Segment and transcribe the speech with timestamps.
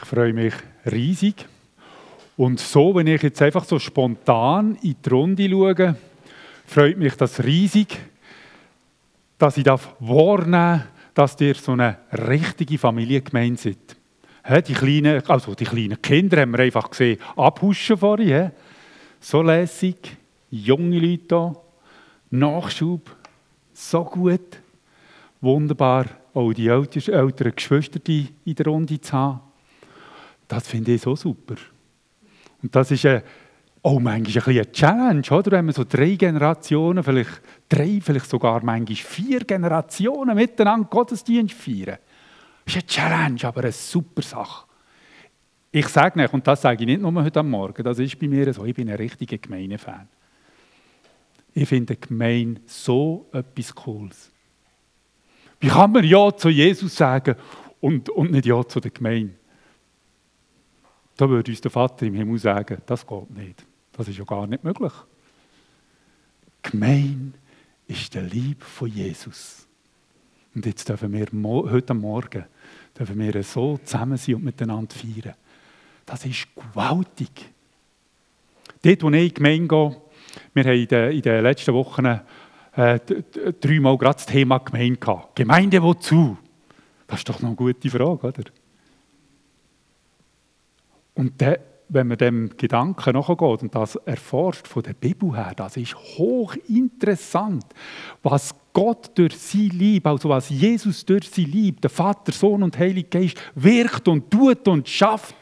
[0.00, 0.54] Ich freue mich
[0.86, 1.44] riesig.
[2.36, 5.96] Und so, wenn ich jetzt einfach so spontan in die Runde schaue,
[6.66, 7.98] freut mich das riesig,
[9.38, 14.66] dass ich wahrnehmen darf, dass ihr so eine richtige Familiengemeinde seid.
[14.68, 18.52] Die kleinen, also die kleinen Kinder haben wir einfach gesehen, abhuschen vorhin.
[19.18, 20.16] So lässig,
[20.48, 21.56] junge Leute hier,
[22.30, 23.10] Nachschub,
[23.72, 24.60] so gut,
[25.40, 29.47] wunderbar, auch die älteren Geschwister in der Runde zu haben.
[30.48, 31.56] Das finde ich so super.
[32.62, 33.22] Und das ist eine,
[33.82, 35.52] auch manchmal ein eine Challenge, oder?
[35.52, 41.98] wenn man so drei Generationen, vielleicht drei, vielleicht sogar manchmal vier Generationen miteinander Gottesdienst feiern.
[42.64, 44.66] Das ist eine Challenge, aber eine super Sache.
[45.70, 48.52] Ich sage nicht, und das sage ich nicht nur heute Morgen, das ist bei mir
[48.52, 50.08] so, ich bin ein richtiger Gemeinde-Fan.
[51.52, 54.30] Ich finde Gemeinde so etwas Cooles.
[55.60, 57.36] Wie kann man Ja zu Jesus sagen
[57.80, 59.37] und, und nicht Ja zu der Gemeinde?
[61.18, 63.66] Da würde uns der Vater im Himmel sagen, das geht nicht.
[63.92, 64.92] Das ist ja gar nicht möglich.
[66.62, 67.34] Gemein
[67.88, 69.66] ist der Lieb von Jesus.
[70.54, 71.26] Und jetzt dürfen wir
[71.70, 72.44] heute Morgen
[72.96, 75.34] dürfen wir so zusammen sein und miteinander feiern.
[76.06, 77.50] Das ist gewaltig.
[78.82, 79.96] Dort, wo ich in die Gemeinde gehe,
[80.54, 83.00] wir haben in den, in den letzten Wochen äh,
[83.60, 85.34] dreimal gerade das Thema Gemeinde gehabt.
[85.34, 86.38] Gemeinde wozu?
[87.08, 88.44] Das ist doch noch eine gute Frage, oder?
[91.18, 91.56] Und dann,
[91.88, 97.64] wenn man dem Gedanken nachgeht und das erforscht von der Bibel her, das ist hochinteressant,
[98.22, 102.78] was Gott durch sie liebt, also was Jesus durch sie liebt, der Vater, Sohn und
[102.78, 105.34] Heilige Geist, wirkt und tut und schafft.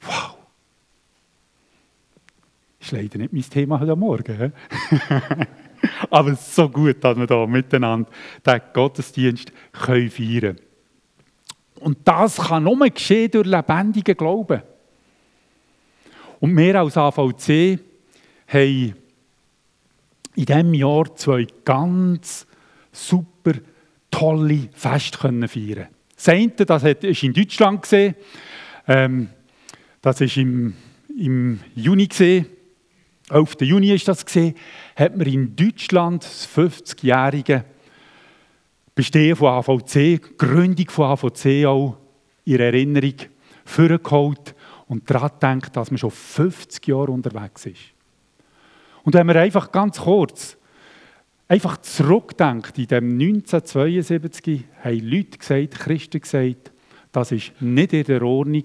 [0.00, 0.36] Wow!
[2.80, 4.52] Ist leider nicht mein Thema heute Morgen.
[6.10, 8.10] Aber es ist so gut, dass wir hier miteinander
[8.44, 10.60] den Gottesdienst feiern können.
[11.78, 14.62] Und das kann nur geschehen durch lebendigen Glauben.
[16.42, 17.78] Und wir als AVC
[18.48, 18.94] haben
[20.34, 22.48] in diesem Jahr zwei ganz
[22.90, 23.52] super
[24.10, 25.86] tolle Feste feiern
[26.16, 27.86] Das eine, das war in Deutschland.
[28.88, 29.28] Ähm,
[30.00, 30.74] das war im,
[31.16, 32.08] im Juni.
[32.08, 32.46] Gesehen.
[33.30, 33.56] 11.
[33.60, 34.24] Juni ist das
[34.96, 37.64] hat man in Deutschland das 50-jährige
[38.96, 41.98] Bestehen von AVC, Gründung von AVC auch
[42.44, 43.14] in Erinnerung
[43.64, 44.56] vorgeholt
[44.92, 47.80] und daran denkt, dass man schon 50 Jahre unterwegs ist.
[49.04, 50.58] Und wenn man einfach ganz kurz
[51.48, 56.72] einfach zurückdenkt, in dem 1972 haben Leute gesagt, Christen gesagt,
[57.10, 58.64] das ist nicht in der Ordnung,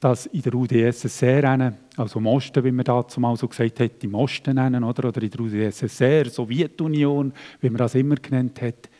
[0.00, 4.56] dass in der UdSSR, also Mosten, wie man dazu mal so gesagt hat, die Mosten
[4.56, 8.90] nennen, oder, oder in der UdSSR, Sowjetunion, wie man das immer genannt hat,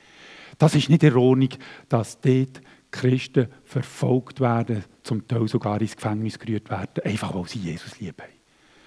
[0.59, 1.49] das ist nicht in Ordnung,
[1.89, 2.61] dass dort
[2.93, 8.27] Christen verfolgt werden, zum Teil sogar ins Gefängnis gerührt werden, einfach weil sie Jesus lieben.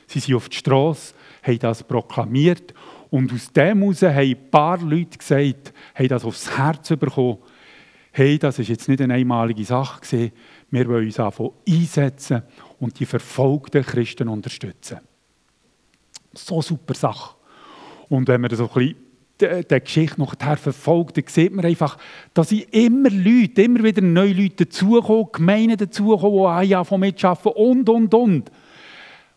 [0.07, 2.73] Sie sind auf die Straße, haben das proklamiert
[3.09, 7.39] und aus dem heraus haben ein paar Leute gesagt, haben das aufs Herz bekommen,
[8.11, 10.31] hey, das ist jetzt nicht eine einmalige Sache gewesen,
[10.71, 12.43] wir wollen uns einfach einsetzen
[12.79, 14.99] und die verfolgten Christen unterstützen.
[16.33, 17.35] So super Sache.
[18.09, 19.04] Und wenn wir so ein bisschen
[19.41, 21.97] der Geschichte nachher verfolgt, dann sieht man einfach,
[22.33, 28.13] dass immer Leute, immer wieder neue Leute dazukommen, Gemeinden dazukommen, die auch mitarbeiten und, und,
[28.13, 28.51] und.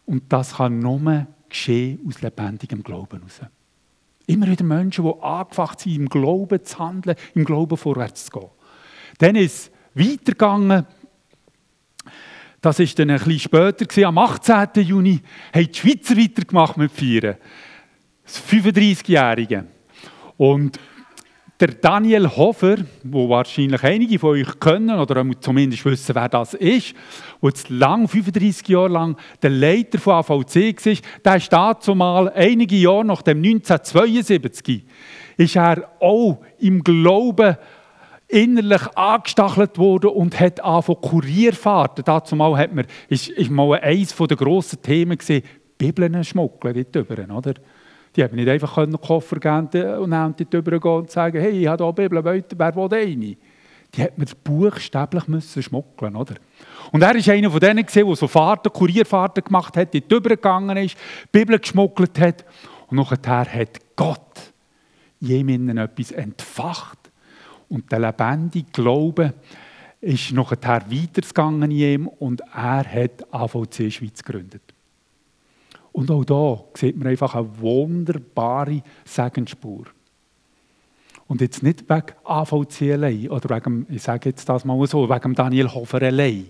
[0.07, 3.41] Und das kann nur geschehen aus lebendigem Glauben heraus.
[4.27, 8.51] Immer wieder Menschen, die angefangen sind, im Glauben zu handeln, im Glauben vorwärts zu gehen.
[9.19, 10.87] Dann ist es weitergegangen.
[12.61, 14.83] Das war dann ein bisschen später, am 18.
[14.83, 15.21] Juni,
[15.53, 17.37] haben die Schweizer weitergemacht mit Feiern.
[18.25, 19.65] Das 35-Jährige.
[20.39, 20.81] Und
[21.61, 26.95] der Daniel Hofer, wo wahrscheinlich einige von euch kennen oder zumindest wissen, wer das ist,
[27.43, 30.95] der jetzt lang, 35 Jahre lang der Leiter von AVC war,
[31.25, 34.85] der ist dazu mal einige Jahre nach dem 1972,
[35.37, 37.57] ist er auch im Glauben
[38.29, 42.05] innerlich angestachelt worden und hat angefangen Kurierfahrten.
[42.05, 45.43] Dazu mal hat man, ist, ist mal eines der grossen Themen gesehen,
[45.77, 47.55] Bibeln schmuggeln dort drüber, oder?
[48.17, 51.67] Die haben nicht einfach den Koffer geben und dann dort rübergehen und sagen, hey, ich
[51.67, 53.37] habe hier Bibel, wer will eine?
[53.95, 56.35] Die hat man buchstäblich müssen schmuggeln, oder?
[56.93, 60.97] Und er war einer von denen, der so Fahrten, Kurierfahrten gemacht hat, dort rübergegangen ist,
[61.25, 62.45] die Bibel geschmuggelt hat.
[62.89, 64.53] Und nachher hat Gott
[65.21, 66.99] jemanden etwas entfacht.
[67.69, 69.35] Und der lebendige Glaube
[70.01, 74.63] ist nachher weitergegangen in ihm und er hat AVC Schweiz gegründet.
[75.99, 79.87] Und auch da sieht man einfach eine wunderbare Segensspur.
[81.27, 85.35] Und jetzt nicht wegen AVC allein, oder wegen, ich sage jetzt das mal so, wegen
[85.35, 86.47] Daniel Hofer allein,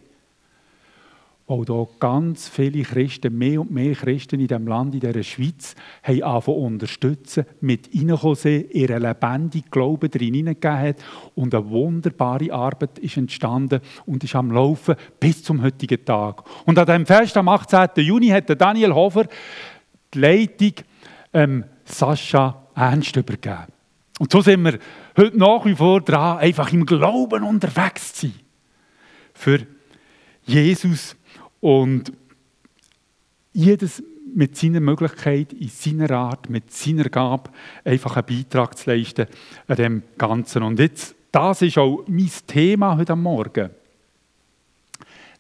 [1.49, 5.75] weil da ganz viele Christen, mehr und mehr Christen in diesem Land, in dieser Schweiz,
[6.03, 10.97] haben angefangen unterstützen, mit reingekommen sind, ihren lebendigen Glauben drin hineingegeben hat
[11.35, 16.45] und eine wunderbare Arbeit ist entstanden und ist am Laufen bis zum heutigen Tag.
[16.67, 17.89] Und an diesem Fest am 18.
[17.97, 19.25] Juni hat Daniel Hofer
[20.13, 20.73] die Leitung
[21.33, 23.73] ähm, Sascha Ernst übergeben.
[24.19, 24.79] Und so sind wir
[25.17, 28.35] heute nach wie vor dran, einfach im Glauben unterwegs zu sein.
[29.33, 29.61] Für
[30.45, 31.17] Jesus
[31.61, 32.13] und
[33.53, 34.03] jedes
[34.35, 37.51] mit seiner Möglichkeit, in seiner Art, mit seiner Gabe
[37.85, 39.27] einfach einen Beitrag zu leisten
[39.67, 40.63] an dem Ganzen.
[40.63, 43.71] Und jetzt, das ist auch mein Thema heute Morgen.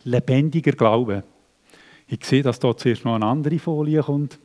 [0.04, 1.24] Lebendiger Glaube.
[2.06, 4.38] Ich sehe, dass da zuerst noch eine andere Folie kommt.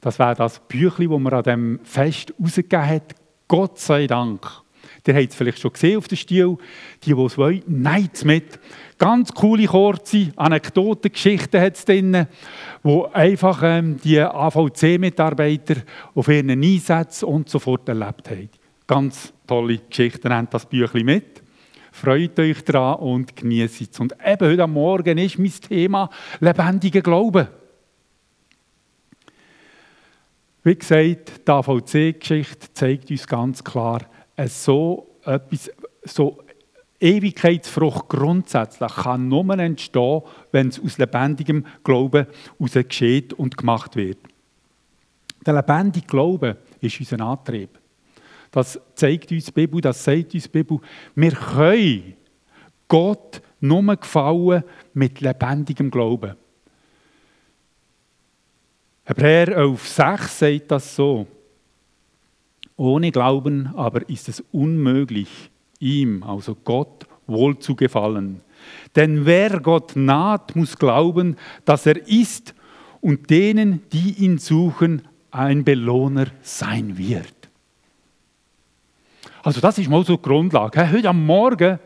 [0.00, 3.14] Das wäre das Büchlein, das man an dem Fest rausgegeben hat.
[3.48, 4.46] Gott sei Dank.
[5.08, 6.56] Ihr habt es vielleicht schon gesehen auf dem Stil.
[7.04, 8.58] Die, die es wollen, nein, mit.
[8.98, 12.26] Ganz coole, kurze Anekdoten, Geschichten hat es drin,
[12.82, 15.82] wo einfach ähm, die AVC-Mitarbeiter
[16.14, 18.48] auf ihren Einsätzen und so fort erlebt haben.
[18.86, 21.42] Ganz tolle Geschichten, nehmt das Büchlein mit.
[21.92, 24.00] Freut euch daran und genießt es.
[24.00, 26.10] Und eben heute Morgen ist mein Thema
[26.40, 27.48] lebendiger Glaube.
[30.62, 34.00] Wie gesagt, die AVC-Geschichte zeigt uns ganz klar,
[34.44, 35.70] so etwas,
[36.04, 36.38] so
[37.00, 40.22] Ewigkeitsfrucht grundsätzlich kann nur entstehen,
[40.52, 42.26] wenn es aus lebendigem Glauben
[42.58, 44.18] heraus geschieht und gemacht wird.
[45.44, 47.78] Der lebendige Glaube ist unser Antrieb.
[48.50, 50.80] Das zeigt uns die Bibel, das sagt uns die Bibel.
[51.14, 52.14] Wir können
[52.88, 56.34] Gott nur gefallen mit lebendigem Glauben.
[59.04, 61.26] Hebräer 11,6 sagt das so.
[62.76, 68.42] Ohne Glauben aber ist es unmöglich, ihm, also Gott, wohl zu gefallen.
[68.94, 72.54] Denn wer Gott naht, muss glauben, dass er ist
[73.00, 77.34] und denen, die ihn suchen, ein Belohner sein wird.
[79.42, 80.90] Also das ist mal so die Grundlage.
[80.90, 81.78] Heute am Morgen,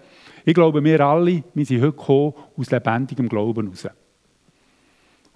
[0.45, 3.89] ich glaube, wir alle, wir sind heute gekommen aus lebendigem Glauben raus.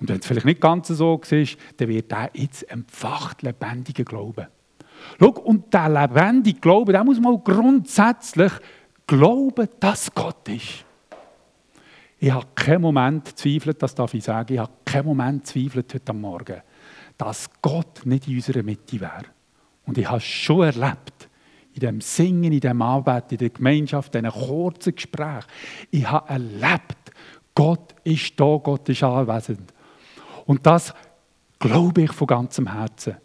[0.00, 4.46] Und wenn es vielleicht nicht ganz so ist, dann wird er jetzt empfacht, lebendiger Glauben.
[5.18, 8.52] Schau, und der lebendige Glaube, der muss mal grundsätzlich
[9.06, 10.84] glauben, dass Gott ist.
[12.18, 16.12] Ich habe keinen Moment gezweifelt, das darf ich sagen, ich habe keinen Moment gezweifelt heute
[16.12, 16.62] Morgen,
[17.18, 19.24] dass Gott nicht in unserer Mitte wäre.
[19.86, 21.28] Und ich habe es schon erlebt,
[21.74, 25.44] in dem Singen, in dem Arbeit, in der Gemeinschaft, in diesen kurzen Gesprächen.
[25.90, 27.12] Ich habe erlebt,
[27.54, 29.72] Gott ist da, Gott ist anwesend.
[30.46, 30.94] Und das
[31.58, 33.16] glaube ich von ganzem Herzen.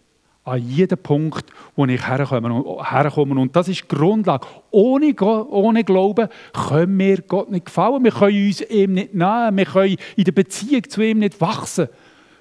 [0.45, 1.45] An jeden Punkt,
[1.75, 3.39] wo ich herkomme.
[3.39, 4.47] Und das ist die Grundlage.
[4.71, 8.03] Ohne, ohne Glauben können wir Gott nicht gefallen.
[8.03, 9.57] Wir können uns ihm nicht nahen.
[9.57, 11.89] Wir können in der Beziehung zu ihm nicht wachsen.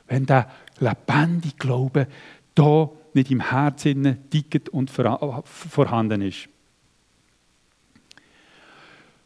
[0.06, 0.48] Wenn der
[0.78, 2.06] lebendige Glaube
[2.54, 6.48] da nicht im Herzen dicket und vorhanden ist.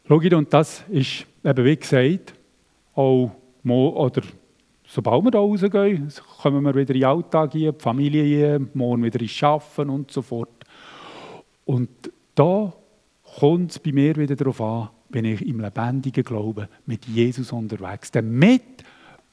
[0.07, 2.33] Schau, und das ist eben wie gesagt
[2.95, 3.31] auch
[3.65, 4.21] oder
[4.93, 9.03] sobald wir da rausgehen, kommen wir wieder in den Alltag hier, die Familie hier, morgen
[9.03, 10.49] wieder ins Arbeiten und so fort.
[11.65, 11.89] Und
[12.35, 12.71] da
[13.39, 18.11] kommt es bei mir wieder darauf an, bin ich im lebendigen Glauben mit Jesus unterwegs,
[18.11, 18.61] damit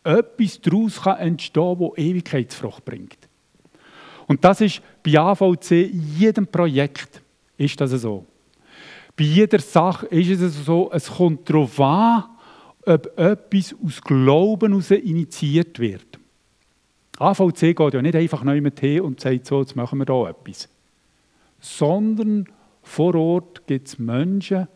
[0.02, 3.18] etwas daraus kann entstehen kann, das Ewigkeitsfrucht bringt.
[4.28, 7.20] Und das ist bei AVC, in jedem Projekt
[7.58, 8.24] ist das so.
[9.14, 12.24] Bei jeder Sache ist es so, es kommt darauf an,
[12.90, 16.18] ob etwas aus Glauben heraus initiiert wird.
[17.18, 20.30] AVC geht ja nicht einfach neu mit hin und sagt so, jetzt machen wir da
[20.30, 20.68] etwas.
[21.60, 22.46] Sondern
[22.82, 24.66] vor Ort gibt es Menschen,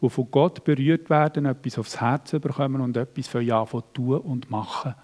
[0.00, 4.50] die von Gott berührt werden, etwas aufs Herz bekommen und etwas für ja tun und
[4.50, 4.94] machen.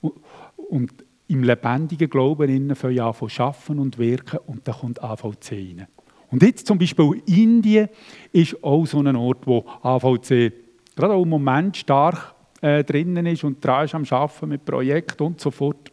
[0.00, 0.92] Und,
[1.30, 5.86] im lebendigen Glauben innen für ja schaffen und wirken und da kommt AVC rein.
[6.30, 7.90] Und jetzt zum Beispiel Indien
[8.32, 10.67] ist auch so ein Ort, wo AVC
[10.98, 15.22] gerade auch im Moment stark äh, drinnen ist und dran ist am Arbeiten mit Projekten
[15.22, 15.92] und so fort.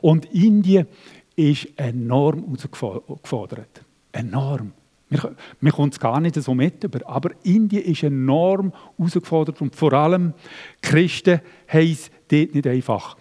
[0.00, 0.88] Und Indien
[1.36, 3.84] ist enorm herausgefordert.
[4.10, 4.72] Enorm.
[5.08, 9.92] Wir, wir kommen es gar nicht so mit, aber Indien ist enorm herausgefordert und vor
[9.92, 10.34] allem
[10.80, 13.16] Christen haben es dort nicht einfach.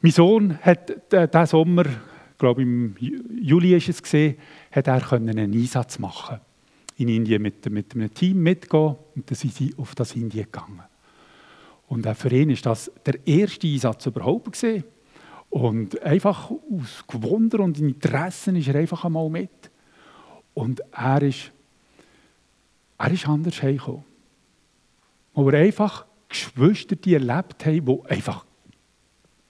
[0.00, 4.36] Mein Sohn hat diesen Sommer, ich glaube im Juli ist es gesehen,
[4.70, 6.38] hat er einen Einsatz machen
[6.96, 10.82] in Indien mit, mit einem Team mitgehen und dann sind sie auf das Indien gegangen.
[11.88, 14.84] Und auch für ihn ist das der erste Einsatz überhaupt gesehen.
[15.50, 19.70] Und einfach aus Gewunder und Interessen ist er einfach einmal mit.
[20.54, 21.52] Und er ist,
[22.98, 24.04] er ist anders heimgekommen.
[25.34, 28.44] Wo er einfach Geschwister die erlebt haben, die einfach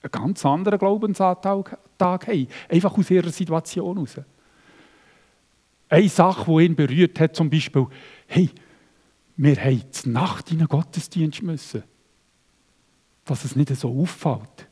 [0.02, 2.48] einen ganz anderen Glaubensantrag haben.
[2.68, 4.20] Einfach aus ihrer Situation heraus.
[5.94, 7.86] Eine Sache, die ihn berührt hat, zum Beispiel,
[8.26, 8.50] hey,
[9.36, 11.84] wir haben zur Nacht in einen Gottesdienst müssen.
[13.24, 14.66] Dass es nicht so auffällt.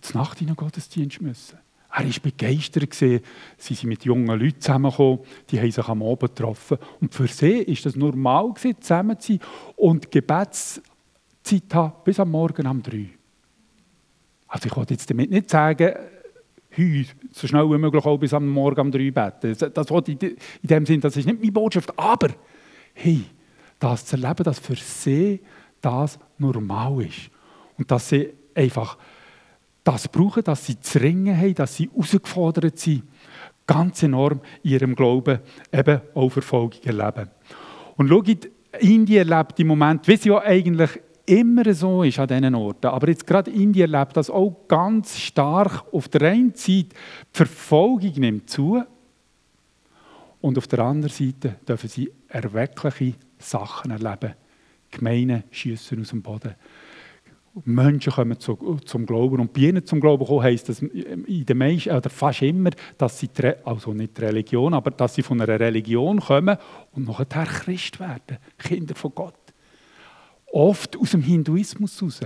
[0.00, 1.58] Zur Nacht in einen Gottesdienst müssen.
[1.90, 2.94] Er war begeistert.
[2.94, 3.20] Sie
[3.58, 6.78] sind mit jungen Leuten zusammengekommen, die haben sich am Abend getroffen.
[7.00, 9.40] Und für sie war das normal, zusammen zu sein
[9.74, 10.84] und Gebetszeit
[11.72, 13.10] haben bis am Morgen um drei.
[14.46, 15.94] Also ich wollte jetzt damit nicht sagen,
[16.76, 19.56] heu, so schnell wie möglich auch bis am Morgen um drei beten.
[19.58, 21.96] Das, das in dem Sinn, das ist nicht meine Botschaft.
[21.98, 22.28] Aber,
[22.94, 23.24] hey,
[23.78, 25.40] das zu erleben, dass für sie
[25.80, 27.30] das normal ist.
[27.78, 28.96] Und dass sie einfach
[29.84, 33.02] das brauchen, dass sie zu ringen haben, dass sie herausgefordert sind,
[33.66, 35.40] ganz enorm in ihrem Glauben
[35.72, 37.30] eben auch Verfolgung erleben.
[37.96, 38.48] Und schaut,
[38.80, 43.08] Indien erlebt im Moment, wie es ja eigentlich immer so ist an diesen Orten, aber
[43.08, 45.84] jetzt gerade Indien erlebt das auch ganz stark.
[45.92, 46.96] Auf der einen Seite die
[47.32, 48.82] Verfolgung nimmt zu
[50.40, 54.34] und auf der anderen Seite dürfen sie erweckliche Sachen erleben.
[54.90, 56.54] Gemeine schiessen aus dem Boden.
[57.64, 59.40] Menschen kommen zu, zum Glauben.
[59.40, 63.18] Und bei ihnen zum Glauben kommen, heisst das in den meisten, oder fast immer, dass
[63.18, 63.28] sie,
[63.64, 66.56] also nicht Religion, aber dass sie von einer Religion kommen
[66.92, 68.38] und nachher Christ werden.
[68.58, 69.34] Kinder von Gott.
[70.52, 72.20] Oft aus dem Hinduismus heraus.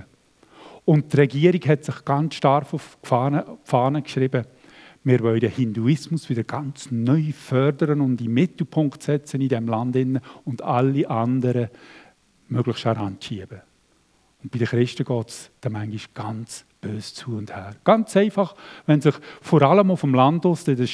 [0.84, 4.44] Und die Regierung hat sich ganz stark auf die Fahnen, Fahne geschrieben,
[5.04, 9.68] wir wollen den Hinduismus wieder ganz neu fördern und in den Mittelpunkt setzen in diesem
[9.68, 9.96] Land
[10.44, 11.68] und alle anderen
[12.48, 13.60] möglichst heranzuschieben.
[14.42, 17.74] Und bei den Christen geht es dann manchmal ganz böse zu und her.
[17.84, 18.54] Ganz einfach,
[18.86, 20.86] wenn sich vor allem auf dem Land aus, in der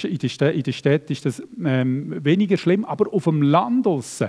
[0.72, 4.22] Stadt ist das ähm, weniger schlimm, aber auf dem Land aus,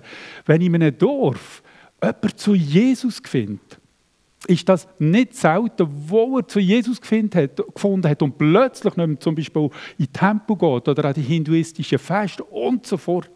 [0.46, 1.63] wenn in einem Dorf
[2.04, 3.80] jemand zu Jesus findet,
[4.48, 9.36] ist das nicht selten, wo er zu Jesus gefunden hat und plötzlich nicht mehr zum
[9.36, 13.32] Beispiel in den Tempel geht oder an die hinduistischen Feste und so fort,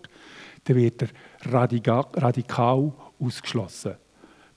[0.65, 1.09] dann wird er
[1.45, 3.95] radikal ausgeschlossen.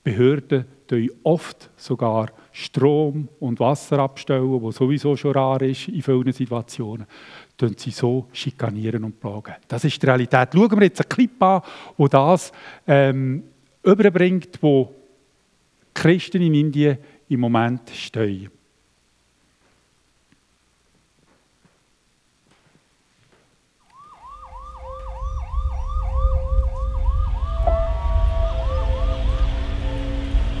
[0.03, 6.33] Behörden tun oft sogar Strom und Wasser abstellen, was sowieso schon rar ist in vielen
[6.33, 7.05] Situationen,
[7.55, 9.53] tun sie so schikanieren und plagen.
[9.67, 10.49] Das ist die Realität.
[10.53, 11.61] Schauen wir jetzt einen Clip an,
[11.97, 12.51] wo das
[12.87, 13.43] ähm,
[13.83, 14.93] überbringt, wo
[15.93, 16.97] Christen in Indien
[17.29, 18.49] im Moment stehen.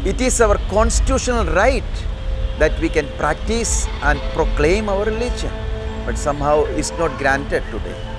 [0.03, 1.83] It is our constitutional right
[2.57, 5.51] that we can practice and proclaim our religion,
[6.05, 8.10] but somehow it's not granted today.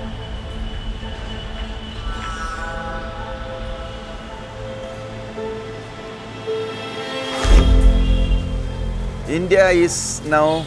[9.33, 10.63] India is now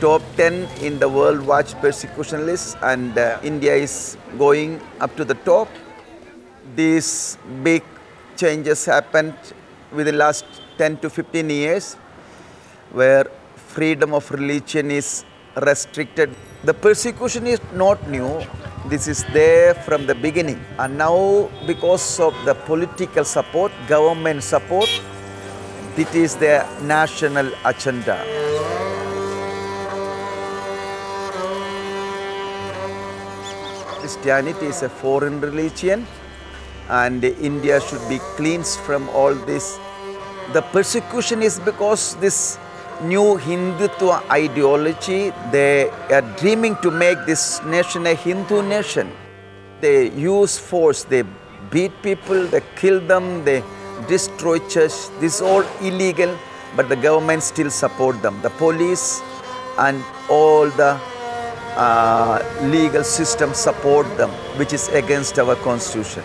[0.00, 5.24] top 10 in the World Watch Persecution list, and uh, India is going up to
[5.24, 5.66] the top.
[6.74, 7.82] These big
[8.36, 9.32] changes happened
[9.90, 10.44] within the last
[10.76, 11.94] 10 to 15 years
[12.92, 13.24] where
[13.56, 15.24] freedom of religion is
[15.62, 16.36] restricted.
[16.64, 18.42] The persecution is not new.
[18.90, 20.62] This is there from the beginning.
[20.78, 24.90] And now because of the political support, government support,
[25.98, 28.16] it is their national agenda.
[34.00, 36.06] Christianity is a foreign religion
[36.90, 39.78] and India should be cleansed from all this.
[40.52, 42.58] The persecution is because this
[43.02, 49.10] new Hindutva ideology, they are dreaming to make this nation a Hindu nation.
[49.80, 51.24] They use force, they
[51.70, 53.62] beat people, they kill them, they
[54.08, 55.08] destroy church.
[55.20, 56.36] This is all illegal,
[56.76, 58.40] but the government still support them.
[58.42, 59.22] The police
[59.78, 60.98] and all the
[61.76, 66.22] uh, legal system support them, which is against our constitution.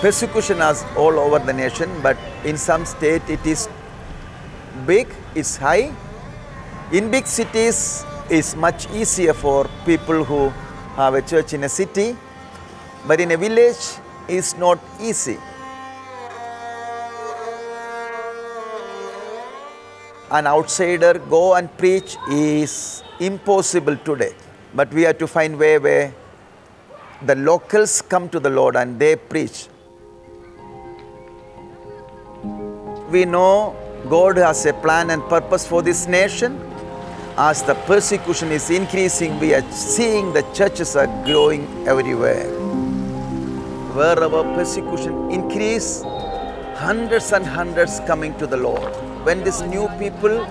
[0.00, 3.68] Persecution is all over the nation, but in some state it is
[4.86, 5.94] big, it's high.
[6.92, 10.48] In big cities, it's much easier for people who
[10.96, 12.16] have a church in a city,
[13.06, 13.98] but in a village,
[14.28, 15.38] it's not easy.
[20.30, 24.34] An outsider go and preach is impossible today,
[24.74, 26.14] but we have to find way where
[27.26, 29.68] the locals come to the Lord and they preach.
[33.12, 33.76] we know
[34.08, 36.58] God has a plan and purpose for this nation.
[37.36, 42.61] As the persecution is increasing, we are seeing the churches are growing everywhere.
[43.94, 46.02] Wherever persecution increase,
[46.76, 48.90] hundreds and hundreds coming to the Lord.
[49.26, 50.46] When these new people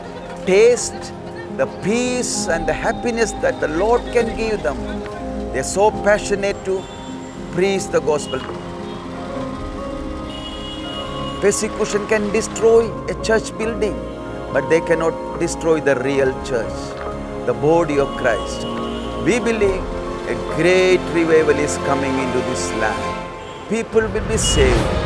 [0.45, 1.11] taste
[1.57, 4.77] the peace and the happiness that the Lord can give them,
[5.53, 6.83] they're so passionate to
[7.53, 8.39] preach the gospel.
[11.41, 13.95] Persecution can destroy a church building,
[14.53, 16.77] but they cannot destroy the real church,
[17.47, 18.67] the body of Christ.
[19.25, 19.81] We believe
[20.29, 23.20] a great revival is coming into this land.
[23.71, 25.00] People will be saved.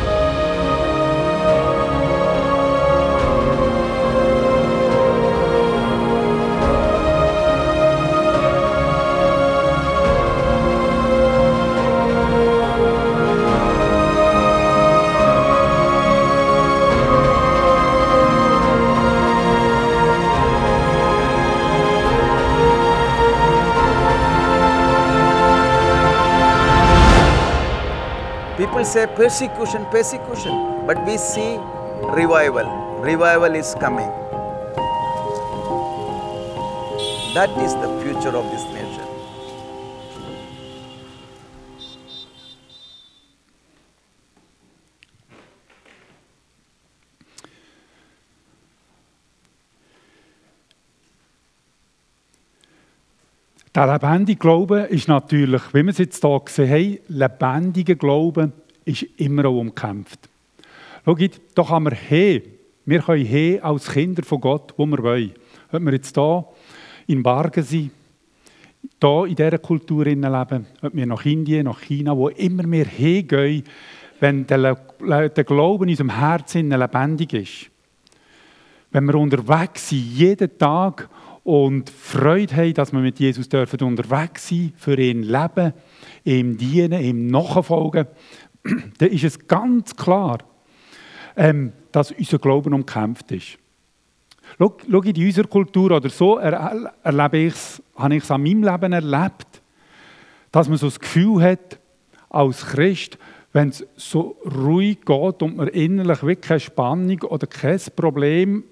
[28.86, 31.58] Say persecution, persecution, but we see
[32.14, 32.66] revival.
[33.00, 34.10] Revival is coming.
[37.34, 39.02] That is the future of this nation.
[53.74, 58.52] Der lebendige Glaube ist natürlich, wie wir es jetzt hier gesehen haben, lebendiger Glaube
[58.86, 60.28] ist immer auch umkämpft.
[61.04, 61.16] Schau,
[61.54, 62.42] da kann man he.
[62.86, 65.32] Wir können he als Kinder von Gott, wo wir wollen.
[65.70, 66.46] Ob wir jetzt hier
[67.08, 67.90] in Bargen sind,
[69.00, 73.64] hier in dieser Kultur leben, ob wir nach Indien, nach China, wo immer wir hingehen,
[74.20, 74.76] wenn der,
[75.44, 77.70] Glaube in unserem Herzen lebendig ist.
[78.92, 81.08] Wenn wir unterwegs sind, jeden Tag
[81.46, 85.72] und Freude haben, dass wir mit Jesus unterwegs sein, für ihn leben,
[86.24, 88.06] ihm dienen, ihm nachfolgen,
[88.98, 90.38] dann ist es ganz klar,
[91.36, 93.58] ähm, dass unser Glauben umkämpft ist.
[94.58, 98.62] Schau, schau in unserer Kultur oder so er, erlebe ich's, habe ich es an meinem
[98.62, 99.60] Leben erlebt,
[100.52, 101.78] dass man so das Gefühl hat,
[102.30, 103.18] als Christ,
[103.52, 108.64] wenn es so ruhig geht und man innerlich wirklich keine Spannung oder kein Problem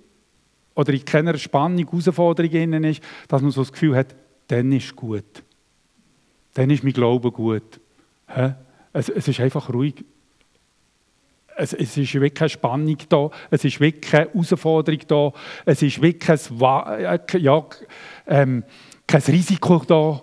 [0.75, 4.15] oder in keiner Spannung, Herausforderung ist, dass man so das Gefühl hat,
[4.49, 5.43] dann ist gut.
[6.55, 7.81] Dann ist mein Glaube gut.
[8.95, 10.03] Es, es ist einfach ruhig.
[11.57, 15.33] Es, es, ist wirklich keine Spannung da, es ist wirklich keine Herausforderung da,
[15.67, 17.67] es ist wirklich kein, ja,
[18.27, 18.65] ähm,
[19.07, 20.23] kein Risiko da.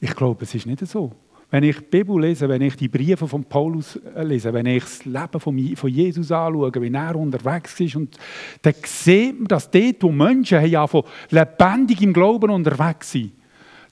[0.00, 1.12] Ich glaube, es ist nicht so.
[1.50, 4.82] Wenn ich die Bibel lese, wenn ich die Briefe von Paulus äh, lese, wenn ich
[4.82, 5.56] das Leben von
[5.88, 8.16] Jesus anschaue, wie er unterwegs ist, und
[8.62, 13.32] dann sieht man, dass dort, wo Menschen haben, von lebendig im Glauben unterwegs sind,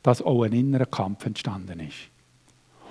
[0.03, 2.12] dass auch ein innerer Kampf entstanden ist.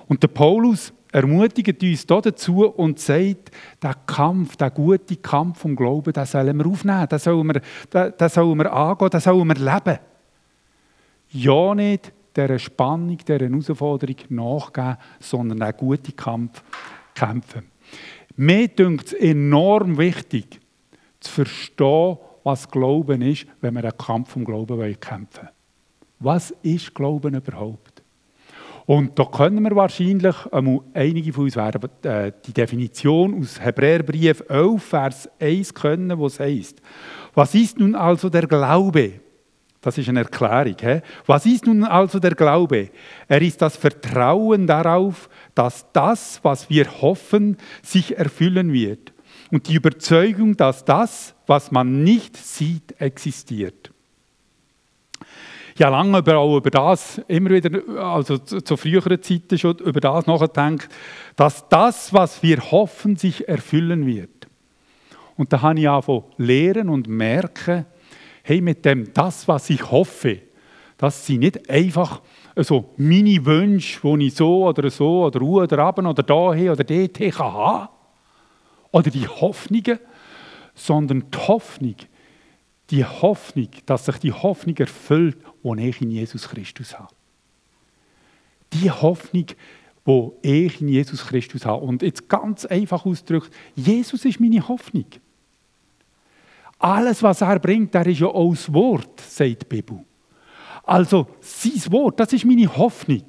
[0.08, 3.50] Und der Paulus ermutigt uns dazu und sagt,
[3.82, 8.28] der Kampf, der gute Kampf vom Glauben, den sollen wir aufnehmen, den sollen wir, den,
[8.28, 9.98] sollen wir angehen, den sollen wir leben.
[11.30, 16.62] Ja nicht dieser Spannung, dieser Herausforderung nachgeben, sondern einen guten Kampf
[17.14, 17.64] kämpfen.
[18.36, 20.60] Mir dünkt es enorm wichtig,
[21.20, 25.48] zu verstehen, was Glauben ist, wenn wir einen Kampf um Glauben kämpfen wollen.
[26.18, 27.81] Was ist Glauben überhaupt?
[28.86, 30.34] Und da können wir wahrscheinlich,
[30.94, 36.40] einige von uns werden äh, die Definition aus Hebräerbrief 11, Vers 1 können, wo es
[36.40, 36.82] heißt,
[37.34, 39.20] was ist nun also der Glaube?
[39.80, 40.76] Das ist eine Erklärung.
[40.80, 41.00] He?
[41.26, 42.90] Was ist nun also der Glaube?
[43.26, 49.12] Er ist das Vertrauen darauf, dass das, was wir hoffen, sich erfüllen wird.
[49.50, 53.91] Und die Überzeugung, dass das, was man nicht sieht, existiert.
[55.74, 59.78] Ich habe lange über, auch über das, immer wieder, also zu, zu früheren Zeiten schon
[59.78, 60.88] über das nachgedacht,
[61.36, 64.48] dass das, was wir hoffen, sich erfüllen wird.
[65.36, 67.86] Und da habe ich angefangen lehren und merken,
[68.42, 70.40] hey, mit dem, das, was ich hoffe,
[70.98, 72.20] das sind nicht einfach
[72.56, 76.84] so meine Wünsche, die ich so oder so oder u oder ab oder dahin oder
[76.84, 77.88] dort kann haben
[78.92, 79.98] oder die Hoffnungen,
[80.74, 81.96] sondern die Hoffnung,
[82.90, 87.12] die Hoffnung, dass sich die Hoffnung erfüllt, die ich in Jesus Christus habe.
[88.72, 89.46] Die Hoffnung,
[90.06, 91.84] die ich in Jesus Christus habe.
[91.84, 95.06] Und jetzt ganz einfach ausgedrückt, Jesus ist meine Hoffnung.
[96.78, 99.84] Alles, was er bringt, der ist ja auch das Wort, sagt die.
[100.82, 103.22] Also sein Wort, das ist meine Hoffnung.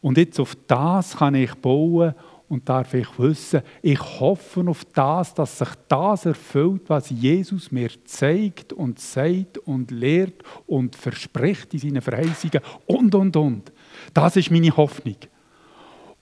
[0.00, 2.14] Und jetzt auf das kann ich bauen
[2.48, 7.90] und darf ich wissen, ich hoffe auf das, dass sich das erfüllt, was Jesus mir
[8.04, 13.72] zeigt und sagt und lehrt und verspricht in seinen Verheißungen und, und, und.
[14.14, 15.16] Das ist meine Hoffnung.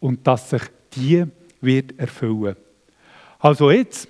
[0.01, 0.63] Und dass sich
[0.95, 1.25] die
[1.61, 2.57] wird erfüllen.
[3.39, 4.09] Also jetzt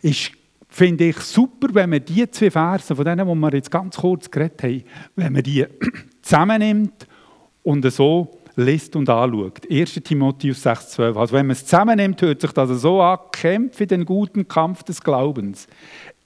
[0.00, 0.30] ist,
[0.68, 4.30] finde ich super, wenn man die zwei Verse, von denen, die wir jetzt ganz kurz
[4.30, 4.84] geredet haben,
[5.16, 5.66] wenn man die
[6.22, 7.06] zusammennimmt
[7.64, 9.70] und so liest und anschaut.
[9.70, 10.00] 1.
[10.02, 11.16] Timotheus 6,12.
[11.16, 15.00] Also wenn man es zusammennimmt, hört sich das so an, kämpfe den guten Kampf des
[15.00, 15.68] Glaubens.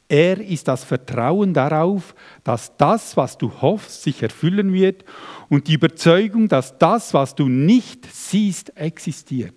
[0.08, 5.04] Er ist das Vertrauen darauf, dass das, was du hoffst, sich erfüllen wird
[5.48, 9.54] und die Überzeugung, dass das, was du nicht siehst, existiert.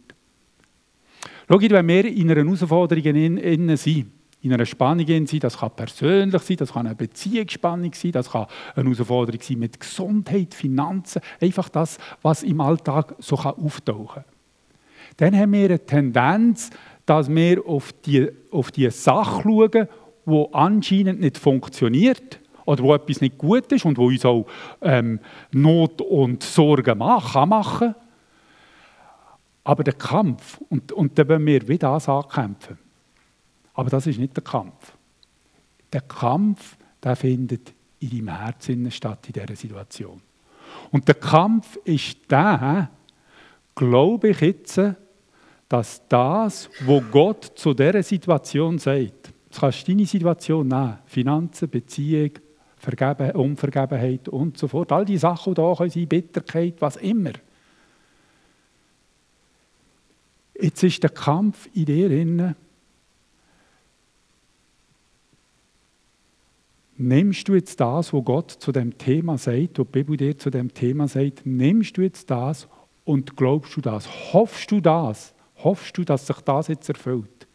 [1.49, 6.57] Schau, wenn wir in einer Herausforderung sind, in einer Spannung sein, das kann persönlich sein,
[6.57, 11.97] das kann eine Beziehungsspannung sein, das kann eine Herausforderung sein mit Gesundheit, Finanzen, einfach das,
[12.21, 14.33] was im Alltag so auftauchen kann.
[15.17, 16.71] Dann haben wir eine Tendenz,
[17.05, 19.87] dass wir auf die, auf die Sache schauen,
[20.25, 24.45] die anscheinend nicht funktioniert oder wo etwas nicht gut ist und wo uns auch
[24.81, 25.19] ähm,
[25.51, 27.95] Not und Sorgen machen, machen.
[29.63, 32.82] Aber der Kampf, und, und dann wollen wir wieder das ankämpfen.
[33.73, 34.93] Aber das ist nicht der Kampf.
[35.91, 40.21] Der Kampf, der findet in deinem Herzen statt, in dieser Situation.
[40.91, 42.89] Und der Kampf ist der,
[43.75, 44.79] glaube ich jetzt,
[45.69, 51.69] dass das, wo Gott zu dieser Situation sagt, das kannst du deine Situation nehmen, Finanzen,
[51.69, 52.31] Beziehung,
[52.77, 57.31] Vergeben, Unvergebenheit und so fort, all die Sachen, die da sein, Bitterkeit, was immer.
[60.59, 62.55] Jetzt ist der Kampf in dir drin,
[66.97, 70.49] nimmst du jetzt das, was Gott zu dem Thema sagt, was die Bibel dir zu
[70.49, 72.67] dem Thema sagt, nimmst du jetzt das
[73.03, 74.33] und glaubst du das?
[74.33, 75.33] Hoffst du das?
[75.57, 77.47] Hoffst du, dass sich das jetzt erfüllt?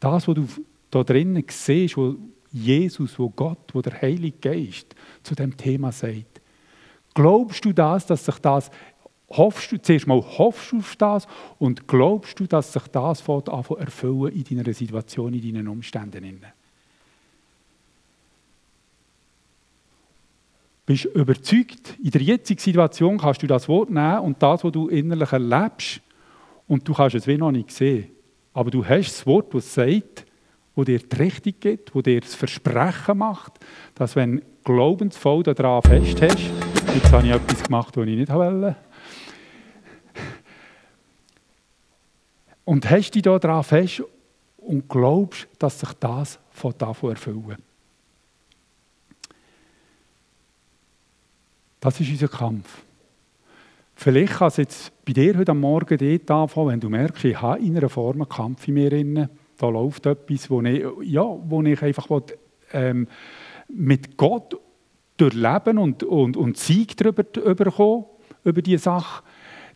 [0.00, 0.46] Das, was du
[0.90, 2.16] da drinnen siehst, wo
[2.52, 6.40] Jesus, wo Gott, wo der Heilige Geist zu dem Thema sagt.
[7.12, 8.70] Glaubst du das, dass sich das
[9.30, 11.26] hoffst du, zuerst mal hoffst du auf das
[11.58, 16.42] und glaubst du, dass sich das erfüllen in deiner Situation, in deinen Umständen?
[20.86, 24.88] Bist überzeugt, in der jetzigen Situation kannst du das Wort nehmen und das, was du
[24.88, 26.00] innerlich erlebst,
[26.66, 28.08] und du kannst es wie noch nicht sehen.
[28.52, 30.24] Aber du hast das Wort, das sagt,
[30.74, 33.52] wo dir die Richtung gibt, wo dir das Versprechen macht,
[33.94, 36.50] dass wenn glaubensvoll daran festhältst,
[36.94, 38.76] jetzt habe ich etwas gemacht, was ich nicht wollte,
[42.64, 44.02] und hast dich daran fest
[44.56, 47.58] und glaubst, dass sich das von davon erfüllen.
[51.84, 52.82] Das ist unser Kampf.
[53.94, 57.60] Vielleicht kann es jetzt bei dir heute Morgen dort anfangen, wenn du merkst, ich habe
[57.60, 59.28] in einer Form einen Kampf in mir drin.
[59.58, 62.22] Da läuft etwas, wo ich, ja, wo ich einfach will,
[62.72, 63.06] ähm,
[63.68, 64.58] mit Gott
[65.18, 68.06] durchleben und, und, und Sieg darüber bekommen,
[68.44, 69.22] über diese Sache.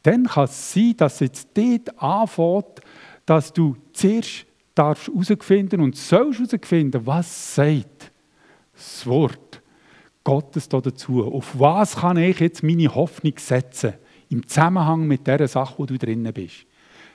[0.03, 2.81] Dann kann es sein, dass es jetzt dort anfängt,
[3.27, 8.13] dass du zuerst darfst herausfinden und sollst herausfinden, was sagt
[8.73, 9.48] das Wort
[10.29, 11.25] Gottes da dazu.
[11.25, 13.95] Auf was kann ich jetzt meine Hoffnung setzen?
[14.29, 16.67] Im Zusammenhang mit der Sache, wo du drinnen bist.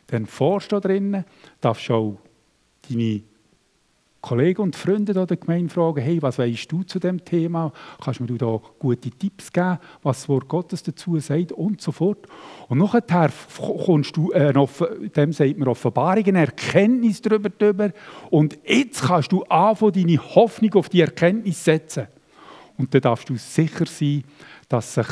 [0.07, 1.23] Dann forschst du drinnen,
[1.61, 2.17] darfst auch
[2.89, 3.21] deine
[4.19, 7.71] Kollegen und Freunde der Gemeinde fragen, hey, was weißt du zu dem Thema?
[8.03, 11.91] Kannst du mir da gute Tipps geben, was das Wort Gottes dazu sagt und so
[11.91, 12.25] fort.
[12.67, 13.29] Und nachher
[13.85, 14.51] kommst du, äh,
[15.15, 17.91] dem sagt man Offenbarung, eine Erkenntnis darüber, darüber.
[18.31, 22.07] Und jetzt kannst du anfangen, deine Hoffnung auf die Erkenntnis setzen.
[22.83, 24.25] Und dann darfst du sicher sein,
[24.67, 25.07] dass sich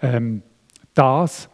[0.00, 0.42] ähm,
[0.94, 1.50] das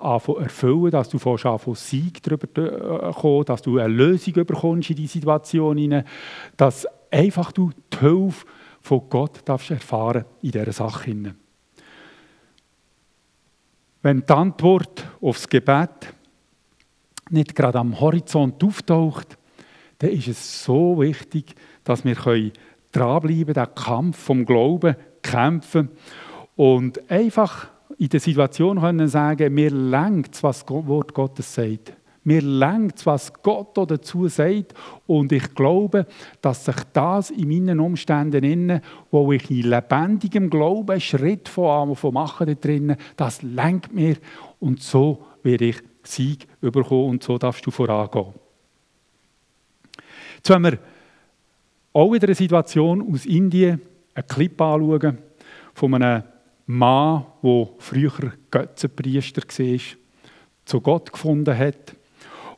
[0.00, 5.08] anfangen erfüllen, dass du anfangen Sieg darüber kommen, dass du eine Lösung bekommst in die
[5.08, 6.04] Situation hinein,
[6.56, 8.46] dass einfach du die Hilfe
[8.80, 11.36] von Gott darfst erfahren in dieser Sache hinein.
[14.02, 16.14] Wenn die Antwort aufs Gebet
[17.30, 19.38] nicht gerade am Horizont auftaucht,
[19.98, 22.14] dann ist es so wichtig, dass wir
[22.94, 25.90] dranbleiben, den Kampf vom Glauben kämpfen
[26.56, 31.94] und einfach in der Situation können sagen, mir lenkt was das Wort Gottes sagt.
[32.26, 34.72] Mir lenkt was Gott dazu sagt
[35.06, 36.06] und ich glaube,
[36.40, 38.80] dass sich das in meinen Umständen innen,
[39.10, 44.16] wo ich in lebendigem Glauben Schritt von, von machen da drinnen, das lenkt mir
[44.58, 48.32] und so werde ich Sieg überkommen und so darfst du vorangehen.
[50.36, 50.78] Jetzt wenn wir
[51.94, 53.80] auch wieder eine Situation aus Indien,
[54.14, 55.18] einen Clip anschauen
[55.72, 56.24] von einem
[56.66, 59.78] Mann, der früher Götzenpriester war,
[60.64, 61.94] zu Gott gefunden hat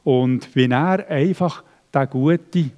[0.05, 1.63] und wie er einfach
[1.95, 2.73] den guten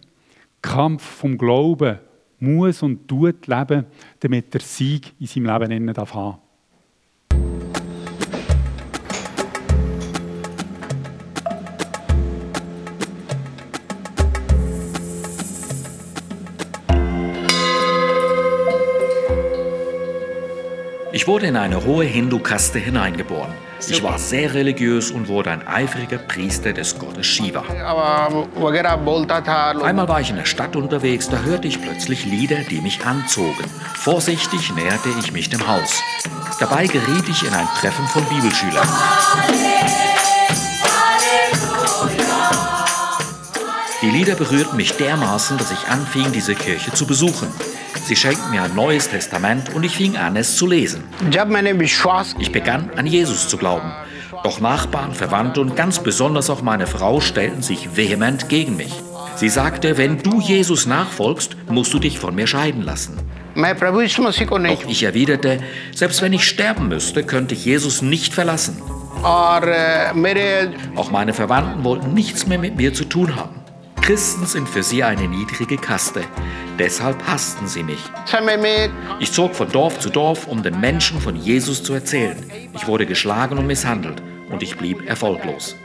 [0.61, 1.99] Kampf vom Glauben
[2.41, 3.87] muss und tut leben,
[4.21, 6.39] damit er Sieg in seinem Leben haben darf.
[21.19, 23.51] Ich wurde in eine hohe Hindu-Kaste hineingeboren.
[23.89, 27.65] Ich war sehr religiös und wurde ein eifriger Priester des Gottes Shiva.
[29.83, 33.65] Einmal war ich in der Stadt unterwegs, da hörte ich plötzlich Lieder, die mich anzogen.
[33.95, 36.01] Vorsichtig näherte ich mich dem Haus.
[36.61, 38.87] Dabei geriet ich in ein Treffen von Bibelschülern.
[44.09, 47.47] Die Lieder berührten mich dermaßen, dass ich anfing, diese Kirche zu besuchen.
[48.07, 51.05] Sie schenkten mir ein neues Testament und ich fing an, es zu lesen.
[52.39, 53.93] Ich begann, an Jesus zu glauben.
[54.45, 58.95] Doch Nachbarn, Verwandte und ganz besonders auch meine Frau stellten sich vehement gegen mich.
[59.37, 63.19] Sie sagte, wenn du Jesus nachfolgst, musst du dich von mir scheiden lassen.
[63.55, 65.59] Doch ich erwiderte,
[65.95, 68.81] selbst wenn ich sterben müsste, könnte ich Jesus nicht verlassen.
[69.23, 73.58] Auch meine Verwandten wollten nichts mehr mit mir zu tun haben.
[74.09, 76.23] Christen sind für sie eine niedrige Kaste.
[76.79, 77.99] Deshalb hassten sie mich.
[79.21, 82.39] Ich zog von Dorf zu Dorf, um den Menschen von Jesus zu erzählen.
[82.75, 85.77] Ich wurde geschlagen und misshandelt und ich blieb erfolglos.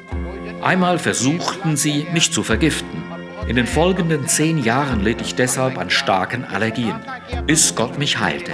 [0.62, 3.04] Einmal versuchten sie, mich zu vergiften.
[3.50, 6.96] In den folgenden zehn Jahren litt ich deshalb an starken Allergien,
[7.46, 8.54] bis Gott mich heilte.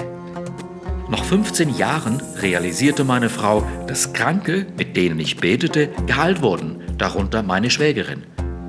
[1.09, 7.43] Nach 15 Jahren realisierte meine Frau, dass Kranke, mit denen ich betete, geheilt wurden, darunter
[7.43, 8.23] meine Schwägerin.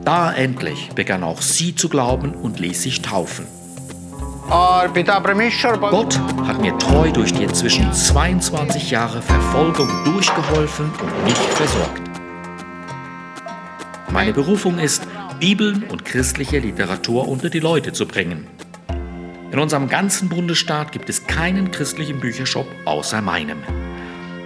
[0.04, 3.46] Da endlich begann auch sie zu glauben und ließ sich taufen.
[5.92, 12.02] Gott hat mir treu durch die inzwischen 22 Jahre Verfolgung durchgeholfen und mich versorgt.
[14.10, 15.06] Meine Berufung ist,
[15.38, 18.48] Bibeln und christliche Literatur unter die Leute zu bringen.
[19.52, 23.58] In unserem ganzen Bundesstaat gibt es keinen christlichen Büchershop außer meinem.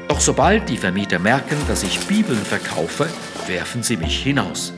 [0.08, 3.08] Doch sobald die Vermieter merken, dass ich Bibeln verkaufe,
[3.46, 4.74] werfen sie mich hinaus.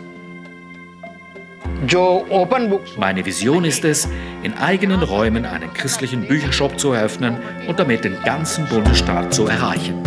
[2.98, 4.08] Meine Vision ist es,
[4.42, 10.02] in eigenen Räumen einen christlichen Büchershop zu eröffnen und damit den ganzen Bundesstaat zu erreichen.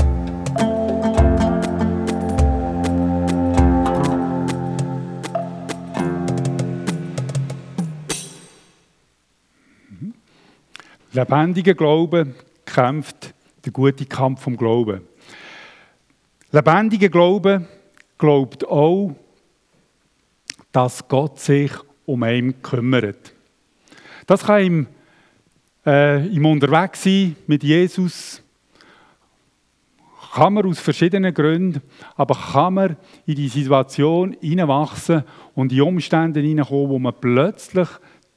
[11.12, 13.34] Lebendiger Glaube kämpft
[13.66, 15.02] der gute Kampf vom Glauben.
[16.52, 17.68] Lebendiger Glaube
[18.18, 19.16] glaubt auch,
[20.72, 21.72] dass Gott sich
[22.06, 23.34] um einen kümmert.
[24.26, 24.88] Das kann im,
[25.86, 28.42] äh, im Unterwegssein mit Jesus,
[30.34, 31.82] kann man aus verschiedenen Gründen,
[32.16, 35.24] aber kann man in die Situation hineinwachsen
[35.56, 37.88] und in Umstände hineinkommen, wo man plötzlich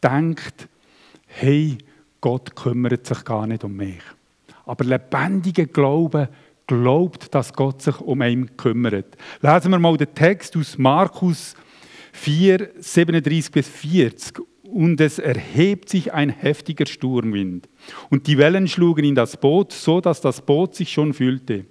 [0.03, 0.68] denkt,
[1.27, 1.79] hey,
[2.21, 4.01] Gott kümmert sich gar nicht um mich.
[4.64, 6.29] Aber lebendiger Glaube
[6.66, 9.16] glaubt, dass Gott sich um einen kümmert.
[9.40, 11.55] Lesen wir mal den Text aus Markus
[12.12, 14.40] 4, 37 bis 40.
[14.62, 17.68] Und es erhebt sich ein heftiger Sturmwind.
[18.09, 21.66] Und die Wellen schlugen in das Boot, so dass das Boot sich schon füllte.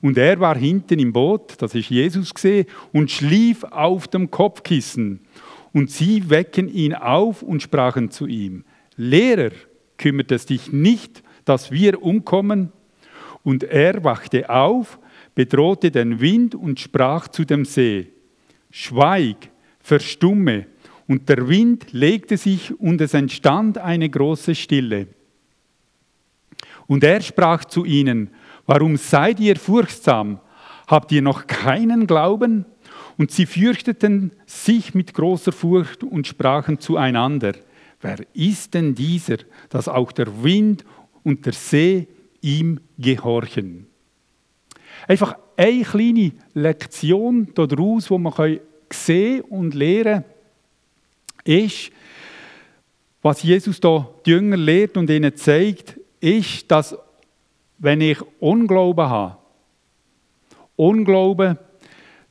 [0.00, 5.20] Und er war hinten im Boot, das ist Jesus gesehen, und schlief auf dem Kopfkissen.
[5.72, 8.64] Und sie wecken ihn auf und sprachen zu ihm:
[8.96, 9.50] Lehrer,
[9.98, 12.72] kümmert es dich nicht, dass wir umkommen?
[13.42, 14.98] Und er wachte auf,
[15.34, 18.12] bedrohte den Wind und sprach zu dem See:
[18.70, 19.50] Schweig,
[19.86, 20.66] verstumme,
[21.06, 25.06] und der Wind legte sich und es entstand eine große Stille.
[26.88, 28.30] Und er sprach zu ihnen,
[28.66, 30.40] warum seid ihr furchtsam?
[30.88, 32.64] Habt ihr noch keinen Glauben?
[33.16, 37.52] Und sie fürchteten sich mit großer Furcht und sprachen zueinander,
[38.00, 39.36] wer ist denn dieser,
[39.68, 40.84] dass auch der Wind
[41.22, 42.08] und der See
[42.40, 43.86] ihm gehorchen?
[45.06, 48.32] Einfach eine kleine Lektion daraus, wo man
[48.92, 50.24] sehen und lehren,
[51.44, 51.90] ist,
[53.22, 56.96] was Jesus da die Jünger lehrt und ihnen zeigt, ist, dass
[57.78, 59.38] wenn ich Unglauben habe,
[60.76, 61.58] Unglauben,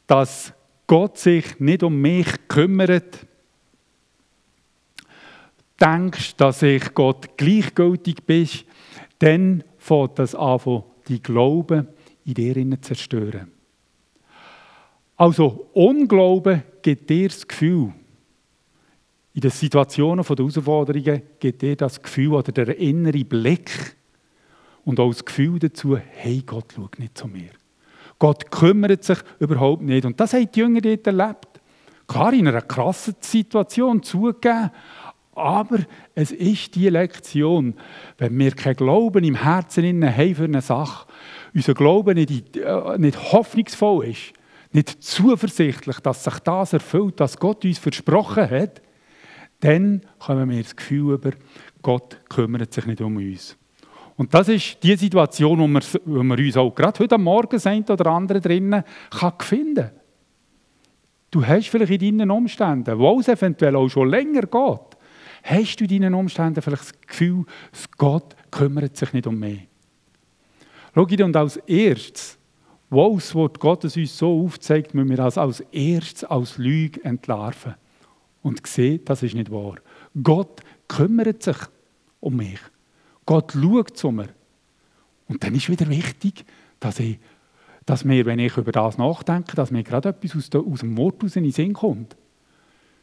[0.08, 0.54] dass
[0.88, 3.26] Gott sich nicht um mich kümmert,
[5.82, 8.48] denkst, dass ich Gott gleichgültig bin,
[9.20, 11.88] dann fängt das an, die Glauben
[12.26, 13.55] in dir zu zerstören.
[15.17, 17.93] Also Unglauben gibt dir das Gefühl,
[19.34, 23.95] in den Situationen der Herausforderungen gibt dir das Gefühl oder der innere Blick
[24.86, 27.49] und auch das Gefühl dazu, hey, Gott schaut nicht zu mir.
[28.17, 30.06] Gott kümmert sich überhaupt nicht.
[30.06, 31.47] Und das haben die Jünger dort erlebt.
[32.08, 34.71] Klar, in einer krassen Situation zugegeben,
[35.34, 35.80] aber
[36.13, 37.73] es ist die Lektion,
[38.17, 41.08] wenn wir keinen Glauben im Herzen haben für eine Sache,
[41.54, 44.34] unser Glauben nicht, äh, nicht hoffnungsvoll ist,
[44.76, 48.82] nicht zuversichtlich, dass sich das erfüllt, was Gott uns versprochen hat,
[49.62, 51.32] dann kommen wir das Gefühl über,
[51.82, 53.56] Gott kümmert sich nicht um uns.
[54.18, 57.84] Und das ist die Situation, wo wir, wo wir uns auch gerade heute Morgen ein
[57.86, 59.92] oder andere drinnen kann finden
[61.32, 64.98] Du hast vielleicht in deinen Umständen, wo es eventuell auch schon länger geht,
[65.44, 67.46] hast du in deinen Umständen vielleicht das Gefühl,
[67.98, 69.68] Gott kümmert sich nicht um mich.
[70.94, 72.38] Schau, und als erstes,
[72.96, 77.76] wo das Wort Gottes uns so aufzeigt, müssen wir das als erstes als Lüge entlarven
[78.42, 79.76] und sehen, das ist nicht wahr.
[80.24, 81.58] Gott kümmert sich
[82.22, 82.60] um mich.
[83.26, 84.30] Gott schaut zu mir.
[85.28, 86.46] Und dann ist wieder wichtig,
[86.80, 87.20] dass, ich,
[87.86, 91.24] dass mir, wenn ich über das nachdenke, dass mir gerade etwas aus, aus dem Wort
[91.24, 92.16] raus in den Sinn kommt.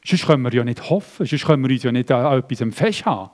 [0.05, 3.31] Sonst können wir ja nicht hoffen, sonst können wir uns ja nicht an etwas festhaben.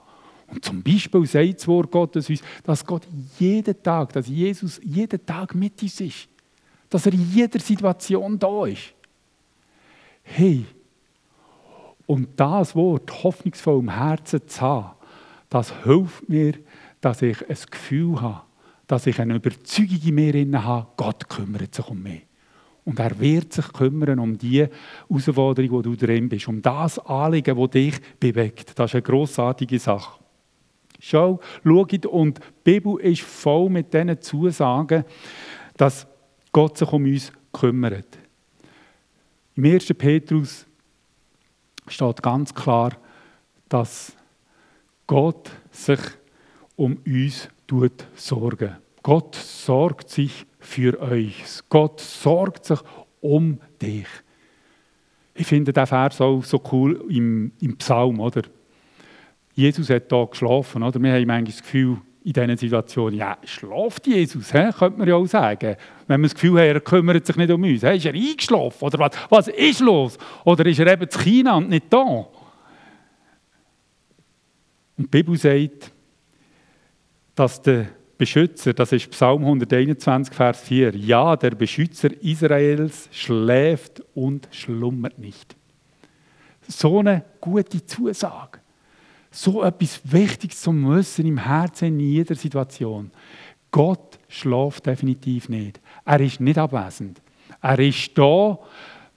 [0.47, 3.07] Und zum Beispiel sagt das Wort Gottes uns, dass Gott
[3.39, 6.28] jeden Tag, dass Jesus jeden Tag mit uns ist.
[6.89, 8.93] Dass er in jeder Situation da ist.
[10.23, 10.65] Hey,
[12.05, 14.95] und das Wort hoffnungsvoll im Herzen zu haben,
[15.49, 16.53] das hilft mir,
[17.01, 18.41] dass ich ein Gefühl habe,
[18.87, 22.25] dass ich eine Überzeugung in mir habe, Gott kümmert sich um mich.
[22.85, 24.67] Und er wird sich kümmern um die
[25.07, 28.71] Herausforderung, wo du drin bist, um das Anliegen, das dich bewegt.
[28.79, 30.19] Das ist eine grossartige Sache.
[30.99, 35.05] Schau, schau, und die Bibel ist voll mit diesen Zusagen,
[35.77, 36.07] dass
[36.51, 38.17] Gott sich um uns kümmert.
[39.55, 39.93] Im 1.
[39.97, 40.65] Petrus
[41.87, 42.97] steht ganz klar,
[43.67, 44.15] dass
[45.05, 45.99] Gott sich
[46.75, 48.77] um uns tut sorgen.
[49.03, 51.43] Gott sorgt sich für euch.
[51.69, 52.79] Gott sorgt sich
[53.21, 54.07] um dich.
[55.33, 58.41] Ich finde den Vers auch so cool im, im Psalm, oder?
[59.53, 61.01] Jesus hat da geschlafen, oder?
[61.01, 61.97] Wir haben manchmal das Gefühl,
[62.29, 64.69] in diesen Situationen, ja, schlaft Jesus, he?
[64.77, 65.75] könnte man ja auch sagen.
[66.07, 67.81] Wenn wir das Gefühl haben, er kümmert sich nicht um uns.
[67.81, 67.97] He?
[67.97, 68.83] Ist er eingeschlafen?
[68.85, 70.17] Oder was, was ist los?
[70.45, 72.03] Oder ist er eben zu China und nicht da?
[72.03, 72.27] Und
[74.97, 75.91] die Bibel sagt,
[77.33, 77.87] dass der
[78.17, 85.55] Beschützer, das ist Psalm 121, Vers 4, ja, der Beschützer Israels schläft und schlummert nicht.
[86.67, 88.59] So eine gute Zusage.
[89.31, 93.11] So etwas Wichtiges zum Wissen im Herzen in jeder Situation.
[93.71, 95.79] Gott schläft definitiv nicht.
[96.05, 97.21] Er ist nicht abwesend.
[97.61, 98.57] Er ist da.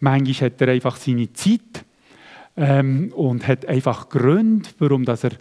[0.00, 1.84] Manchmal hat er einfach seine Zeit
[2.56, 5.32] ähm, und hat einfach Gründe, warum dass er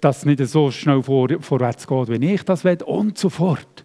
[0.00, 3.84] dass es nicht so schnell vor, vorwärts geht, wie ich das will und so fort.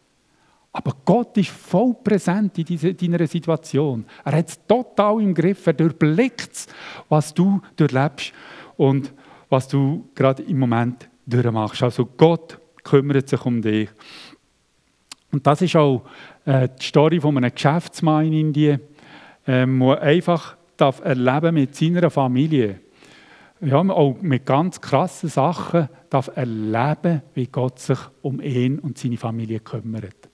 [0.71, 4.05] Aber Gott ist voll präsent in deiner Situation.
[4.25, 5.67] Er hat es total im Griff.
[5.67, 6.67] Er durchblickt
[7.09, 8.33] was du durchlebst
[8.75, 9.13] und
[9.53, 11.83] was du gerade im Moment durchmachst.
[11.83, 13.89] Also Gott kümmert sich um dich.
[15.31, 16.03] Und das ist auch
[16.45, 18.79] äh, die Story von einem Geschäftsmann in Indien,
[19.47, 22.79] ähm, der einfach darf erleben mit seiner Familie
[23.65, 29.17] ja, auch mit ganz krassen Sachen darf erleben, wie Gott sich um ihn und seine
[29.17, 30.29] Familie kümmert.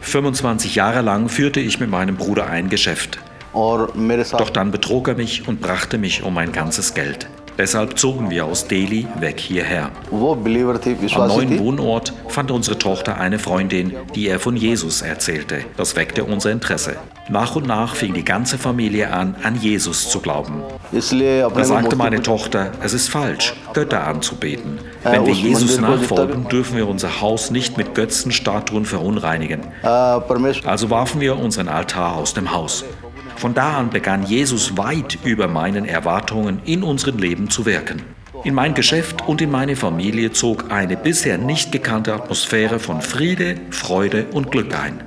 [0.00, 3.18] 25 Jahre lang führte ich mit meinem Bruder ein Geschäft.
[4.38, 7.28] Doch dann betrog er mich und brachte mich um mein ganzes Geld.
[7.58, 9.90] Deshalb zogen wir aus Delhi weg hierher.
[10.12, 15.64] Am neuen Wohnort fand unsere Tochter eine Freundin, die er von Jesus erzählte.
[15.76, 16.96] Das weckte unser Interesse.
[17.28, 20.62] Nach und nach fing die ganze Familie an, an Jesus zu glauben.
[20.92, 24.78] Da sagte meine Tochter, es ist falsch, Götter anzubeten.
[25.02, 29.60] Wenn wir Jesus nachfolgen, dürfen wir unser Haus nicht mit Götzenstatuen verunreinigen.
[29.82, 32.84] Also warfen wir unseren Altar aus dem Haus.
[33.38, 38.02] Von da an begann Jesus weit über meinen Erwartungen in unserem Leben zu wirken.
[38.42, 43.54] In mein Geschäft und in meine Familie zog eine bisher nicht gekannte Atmosphäre von Friede,
[43.70, 45.04] Freude und Glück ein.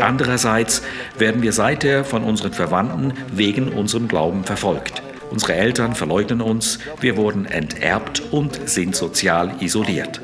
[0.00, 0.82] Andererseits
[1.18, 5.02] werden wir seither von unseren Verwandten wegen unserem Glauben verfolgt.
[5.32, 10.20] Unsere Eltern verleugnen uns, wir wurden enterbt und sind sozial isoliert.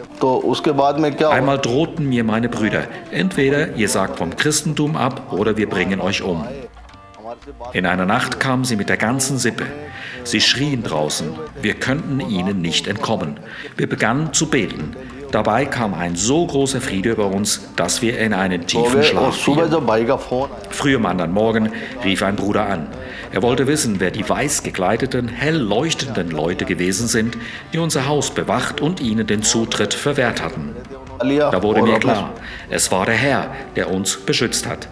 [1.31, 6.21] Einmal drohten mir meine Brüder, entweder ihr sagt vom Christentum ab oder wir bringen euch
[6.21, 6.47] um.
[7.73, 9.65] In einer Nacht kamen sie mit der ganzen Sippe.
[10.25, 11.31] Sie schrien draußen,
[11.63, 13.41] wir könnten ihnen nicht entkommen.
[13.79, 14.95] Wir begannen zu beten.
[15.31, 19.59] Dabei kam ein so großer Friede über uns, dass wir in einen tiefen Schlaf fielen.
[20.71, 21.71] Früh am anderen Morgen
[22.03, 22.87] rief ein Bruder an.
[23.31, 27.37] Er wollte wissen, wer die weiß gekleideten, hell leuchtenden Leute gewesen sind,
[27.75, 30.75] die unser Haus bewacht und ihnen den Zutritt verwehrt hatten.
[31.21, 32.33] Da wurde mir klar,
[32.71, 34.89] es war der Herr, der uns beschützt hat.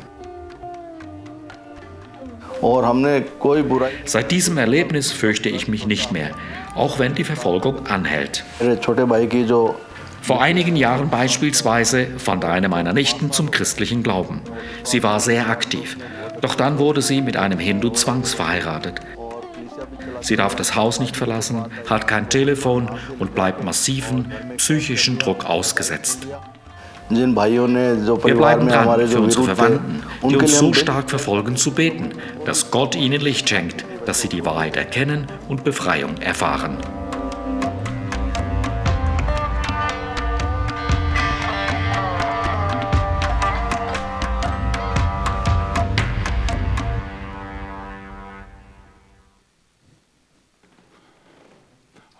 [4.04, 6.30] Seit diesem Erlebnis fürchte ich mich nicht mehr,
[6.74, 8.44] auch wenn die Verfolgung anhält.
[10.26, 14.40] Vor einigen Jahren beispielsweise fand eine meiner Nichten zum christlichen Glauben.
[14.82, 15.96] Sie war sehr aktiv,
[16.40, 19.00] doch dann wurde sie mit einem Hindu zwangsverheiratet.
[20.20, 26.26] Sie darf das Haus nicht verlassen, hat kein Telefon und bleibt massiven psychischen Druck ausgesetzt.
[27.08, 32.10] Wir bleiben dran, für unsere Verwandten, die uns so stark verfolgen, zu beten,
[32.44, 36.78] dass Gott ihnen Licht schenkt, dass sie die Wahrheit erkennen und Befreiung erfahren.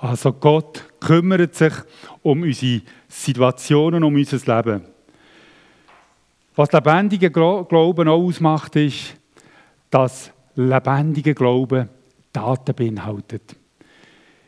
[0.07, 1.73] Also Gott kümmert sich
[2.23, 4.85] um unsere Situationen, um unser Leben.
[6.55, 9.17] Was lebendiger Glauben auch ausmacht, ist,
[9.91, 11.89] dass lebendiger Glauben
[12.33, 13.57] Daten beinhaltet.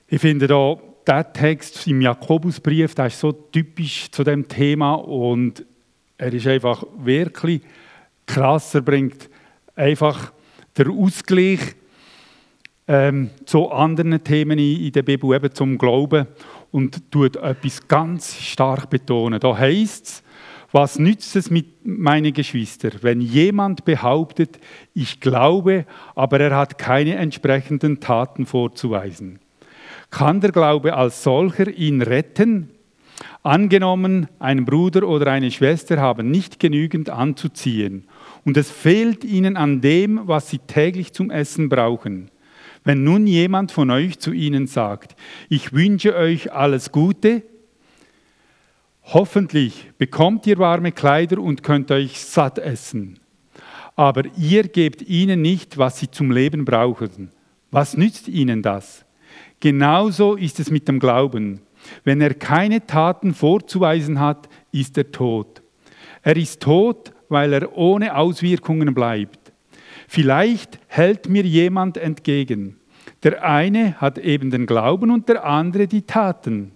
[0.07, 5.65] Ich finde da der Text im Jakobusbrief, der ist so typisch zu dem Thema und
[6.19, 7.63] er ist einfach wirklich
[8.27, 8.77] krass.
[8.77, 9.29] Er bringt
[9.75, 10.33] einfach
[10.77, 11.75] den Ausgleich
[12.89, 16.27] ähm, zu anderen Themen in der Bibel, eben zum Glauben,
[16.71, 19.41] und tut etwas ganz stark betonen.
[19.41, 20.23] Da heißt es,
[20.73, 24.59] was nützt es mit meinen Geschwistern, wenn jemand behauptet,
[24.93, 29.39] ich glaube, aber er hat keine entsprechenden Taten vorzuweisen?
[30.11, 32.71] Kann der Glaube als solcher ihn retten?
[33.43, 38.05] Angenommen, ein Bruder oder eine Schwester haben nicht genügend anzuziehen
[38.45, 42.31] und es fehlt ihnen an dem, was sie täglich zum Essen brauchen.
[42.85, 45.17] Wenn nun jemand von euch zu ihnen sagt,
[45.49, 47.43] ich wünsche euch alles Gute,
[49.03, 53.19] hoffentlich bekommt ihr warme Kleider und könnt euch satt essen.
[53.97, 57.33] Aber ihr gebt ihnen nicht, was sie zum Leben brauchen.
[57.71, 59.05] Was nützt ihnen das?
[59.61, 61.61] Genauso ist es mit dem Glauben.
[62.05, 65.63] Wenn er keine Taten vorzuweisen hat, ist er tot.
[66.23, 69.38] Er ist tot, weil er ohne Auswirkungen bleibt.
[70.11, 72.77] Vielleicht hält mir jemand entgegen.
[73.23, 76.73] Der eine hat eben den Glauben und der andere die Taten.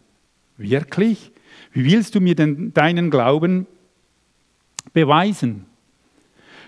[0.59, 1.33] Wirklich?
[1.73, 3.67] Wie willst du mir denn deinen Glauben
[4.93, 5.65] beweisen,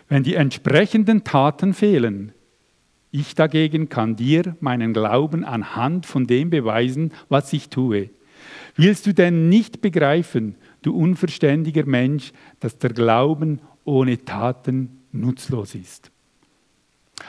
[0.08, 2.32] wenn die entsprechenden Taten fehlen?
[3.10, 8.08] Ich dagegen kann dir meinen Glauben anhand von dem beweisen, was ich tue.
[8.74, 16.10] Willst du denn nicht begreifen, du unverständiger Mensch, dass der Glauben ohne Taten nutzlos ist?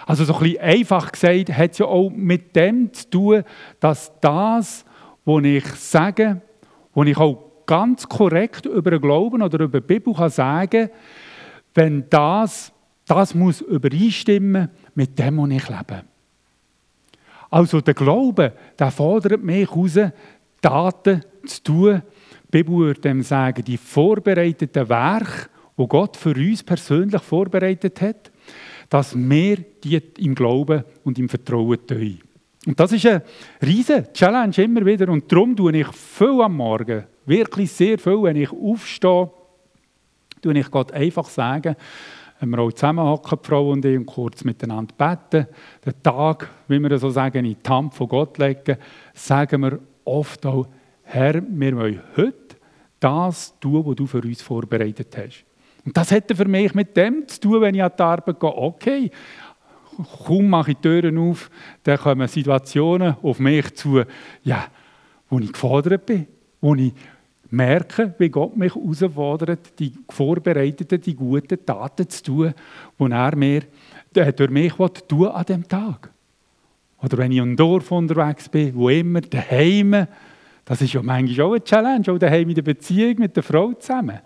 [0.05, 3.43] Also so ein bisschen einfach gesagt, hat es ja auch mit dem zu tun,
[3.79, 4.85] dass das,
[5.23, 6.41] was ich sage,
[6.93, 10.89] was ich auch ganz korrekt über den Glauben oder über die Bibel kann sagen
[11.75, 12.71] wenn das,
[13.05, 16.03] das muss übereinstimmen mit dem, was ich lebe.
[17.51, 19.99] Also der Glaube, der fordert mich heraus,
[20.61, 22.01] Taten zu tun.
[22.45, 28.31] Die Bibel würde dem sagen, die vorbereiteten Werke, die Gott für uns persönlich vorbereitet hat,
[28.89, 32.19] dass wir die im Glauben und im Vertrauen tun.
[32.65, 33.23] Und das ist eine
[33.61, 35.09] riesige Challenge immer wieder.
[35.09, 39.29] Und darum tue ich viel am Morgen, wirklich sehr viel, wenn ich aufstehe,
[40.41, 41.75] tue ich Gott einfach sagen,
[42.39, 45.47] wenn wir auch zusammenhocken, die Frau und ich, und kurz miteinander beten,
[45.85, 48.77] den Tag, wie wir so sagen, in die Hand von Gott legen,
[49.13, 50.67] sagen wir oft auch,
[51.03, 52.57] Herr, wir wollen heute
[52.99, 55.45] das tun, was du für uns vorbereitet hast.
[55.85, 58.57] Und das hätte für mich mit dem zu tun, wenn ich an die Arbeit gehe.
[58.57, 59.11] Okay,
[60.25, 61.49] kaum mache ich die Türen auf,
[61.83, 64.01] dann kommen Situationen auf mich zu,
[64.43, 64.65] ja,
[65.29, 66.27] wo ich gefordert bin,
[66.59, 66.91] wo ich
[67.51, 72.53] merke, wie Gott mich herausfordert, die vorbereiteten, die guten Taten zu tun,
[72.99, 73.61] die er mir
[74.15, 74.73] äh, durch mich
[75.07, 76.09] tun an diesem Tag.
[77.01, 80.07] Oder wenn ich im Dorf unterwegs bin, wo immer, daheim,
[80.65, 83.73] das ist ja manchmal auch eine Challenge, auch daheim in der Beziehung mit der Frau
[83.73, 84.19] zusammen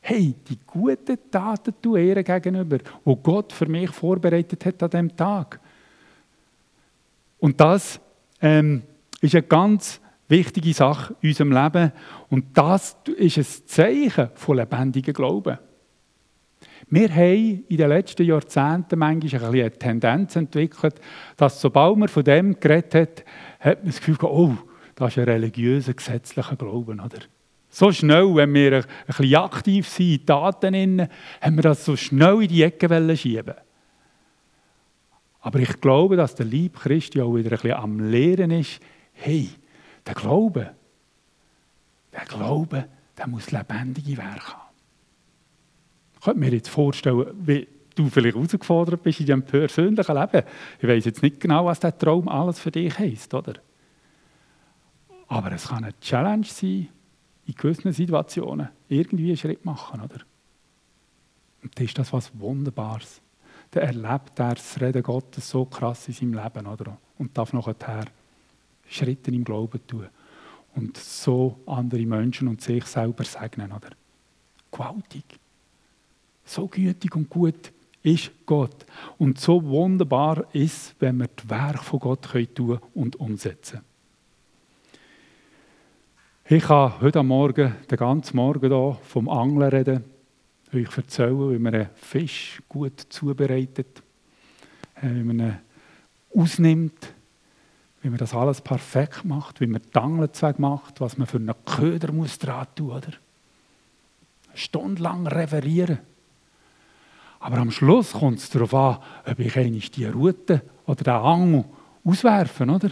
[0.00, 5.16] hey, die guten Taten tun ihr gegenüber, wo Gott für mich vorbereitet hat an diesem
[5.16, 5.60] Tag.
[7.38, 8.00] Und das
[8.40, 8.82] ähm,
[9.20, 11.92] ist eine ganz wichtige Sache in unserem Leben.
[12.28, 15.58] Und das ist ein Zeichen von lebendigem Glauben.
[16.88, 21.00] Wir haben in den letzten Jahrzehnten manchmal eine Tendenz entwickelt,
[21.36, 23.24] dass sobald man von dem geredet hat,
[23.60, 24.56] hat man das Gefühl, oh,
[24.94, 27.00] das ist ein religiöser, gesetzlicher Glauben.
[27.00, 27.20] Oder?
[27.70, 31.08] So schnell, wenn wir ein bisschen aktiv sind in Taten,
[31.40, 33.54] haben wir das so schnell in die Ecke schieben
[35.40, 38.80] Aber ich glaube, dass der Lieb Christi auch wieder ein bisschen am Lehren ist,
[39.12, 39.50] hey,
[40.04, 40.74] der Glaube,
[42.12, 44.74] der Glaube, der muss lebendige Werke haben.
[46.14, 50.42] Ich könnte mir jetzt vorstellen, wie du vielleicht herausgefordert bist in deinem persönlichen Leben.
[50.80, 53.54] Ich weiß jetzt nicht genau, was der Traum alles für dich heisst, oder?
[55.28, 56.88] Aber es kann eine Challenge sein,
[57.50, 60.20] in gewissen Situationen irgendwie einen Schritt machen, oder?
[61.62, 63.20] Und das ist das was Wunderbares.
[63.72, 66.96] Dann erlebt er das Reden Gottes so krass in seinem Leben, oder?
[67.18, 68.04] Und darf nachher
[68.88, 70.06] Schritte im Glauben tun.
[70.76, 73.90] Und so andere Menschen und sich selber segnen, oder?
[74.70, 75.24] Gewaltig.
[76.44, 77.72] So gütig und gut
[78.02, 78.86] ist Gott.
[79.18, 83.89] Und so wunderbar ist, wenn wir das Werk von Gott tun und umsetzen können.
[86.52, 90.04] Ich kann heute Morgen, den ganzen Morgen hier vom Angeln reden,
[90.74, 94.02] euch erzählen, wie man einen Fisch gut zubereitet,
[94.96, 95.58] äh, wie man ihn
[96.34, 97.14] ausnimmt,
[98.02, 101.54] wie man das alles perfekt macht, wie man die Angelzweig macht, was man für einen
[101.64, 103.12] Köder muss dran tun, oder?
[104.52, 106.00] Stundenlang referieren.
[107.38, 111.64] Aber am Schluss kommt es darauf an, ob ich eigentlich die Route oder den Angel
[112.02, 112.90] auswerfen, oder?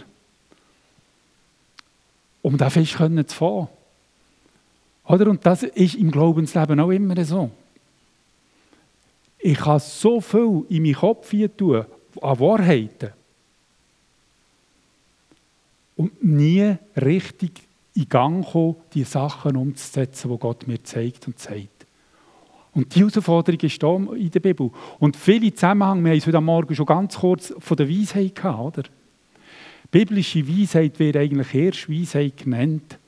[2.49, 3.67] Um den Fisch zu fangen.
[5.05, 5.29] Oder?
[5.29, 7.51] Und das ist im Glaubensleben auch immer so.
[9.37, 11.85] Ich kann so viel in meinen Kopf tun,
[12.21, 13.11] an Wahrheiten.
[15.95, 17.51] Und nie richtig
[17.93, 21.85] in Gang kommen, die Sachen umzusetzen, die Gott mir zeigt und zeigt.
[22.73, 24.71] Und die Herausforderung ist da in der Bibel.
[24.99, 28.77] Und viele Zusammenhänge, wir haben es heute Morgen schon ganz kurz von der Weisheit gehabt,
[28.79, 28.89] oder?
[29.91, 32.99] Biblische Weisheit wird eigentlich erst Weisheit genannt,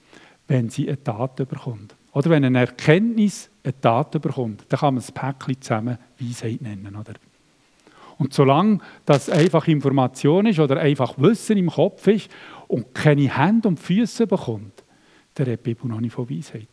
[0.48, 1.96] wenn sie eine Tat bekommt.
[2.14, 6.96] Oder wenn eine Erkenntnis eine Tat bekommt, dann kann man das Päckchen zusammen Weisheit nennen.
[6.96, 7.14] Oder?
[8.18, 12.30] Und solange das einfach Information ist oder einfach Wissen im Kopf ist
[12.68, 14.84] und keine Hände und Füße bekommt,
[15.36, 16.68] dann redet die Bibel noch nicht von Weisheit,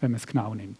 [0.00, 0.78] wenn man es genau nimmt.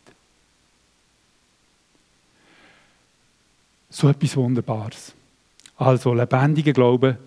[3.89, 5.15] So etwas Wunderbares.
[5.77, 7.19] Also lebendiger Glaube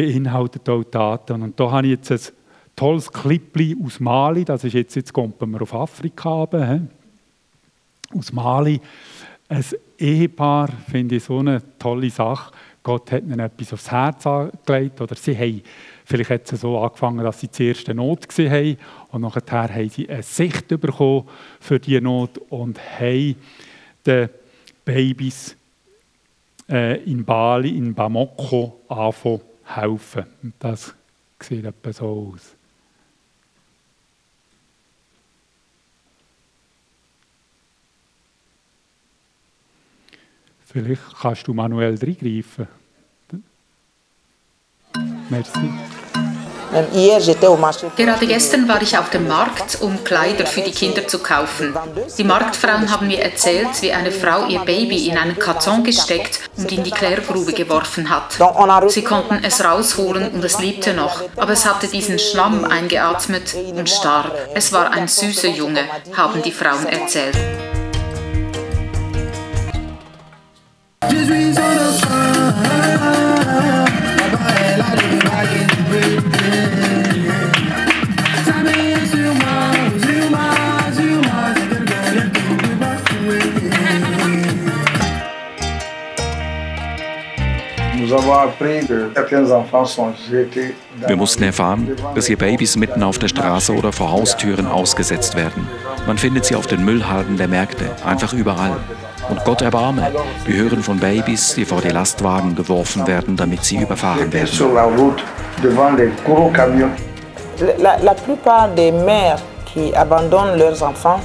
[0.00, 1.42] beinhaltet auch Daten.
[1.42, 2.20] Und da habe ich jetzt ein
[2.74, 6.80] tolles Clip aus Mali, das ist jetzt, jetzt kommt man auf Afrika runter,
[8.16, 8.80] aus Mali.
[9.48, 9.64] Ein
[9.98, 12.52] Ehepaar finde ich so eine tolle Sache.
[12.82, 14.24] Gott hat ihnen etwas aufs Herz
[14.64, 15.60] gelegt oder sie haben,
[16.06, 18.76] vielleicht hat es so angefangen, dass sie zuerst eine Not gesehen haben
[19.10, 21.28] und nachher haben sie eine Sicht bekommen
[21.60, 23.36] für diese Not und haben
[24.06, 24.30] den
[24.82, 25.54] Babys
[26.70, 30.26] äh, in Bali, in Bamako angefangen helfen.
[30.42, 30.94] Und das
[31.40, 32.54] sieht etwa so aus.
[40.66, 42.68] Vielleicht kannst du manuell reingreifen.
[45.28, 45.99] Merci.
[47.96, 51.74] Gerade gestern war ich auf dem Markt, um Kleider für die Kinder zu kaufen.
[52.16, 56.70] Die Marktfrauen haben mir erzählt, wie eine Frau ihr Baby in einen Karton gesteckt und
[56.70, 58.38] in die Klärgrube geworfen hat.
[58.88, 63.88] Sie konnten es rausholen und es lebte noch, aber es hatte diesen Schlamm eingeatmet und
[63.88, 64.32] starb.
[64.54, 65.84] Es war ein süßer Junge,
[66.16, 67.36] haben die Frauen erzählt.
[91.06, 95.68] Wir mussten erfahren, dass hier Babys mitten auf der Straße oder vor Haustüren ausgesetzt werden.
[96.06, 98.76] Man findet sie auf den Müllhalden der Märkte, einfach überall.
[99.28, 100.10] Und Gott erbarme,
[100.44, 104.50] wir hören von Babys, die vor die Lastwagen geworfen werden, damit sie überfahren werden.
[107.78, 111.20] La, la plupart des mères qui abandonnent leurs enfants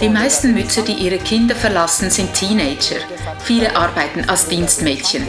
[0.00, 2.96] die meisten Mütter, die ihre Kinder verlassen, sind Teenager.
[3.42, 5.26] Viele arbeiten als Dienstmädchen.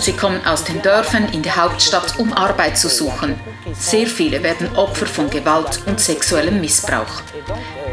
[0.00, 3.38] Sie kommen aus den Dörfern in die Hauptstadt, um Arbeit zu suchen.
[3.72, 7.22] Sehr viele werden Opfer von Gewalt und sexuellem Missbrauch.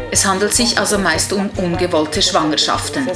[0.09, 3.07] Es handelt sich also meist um ungewollte Schwangerschaften.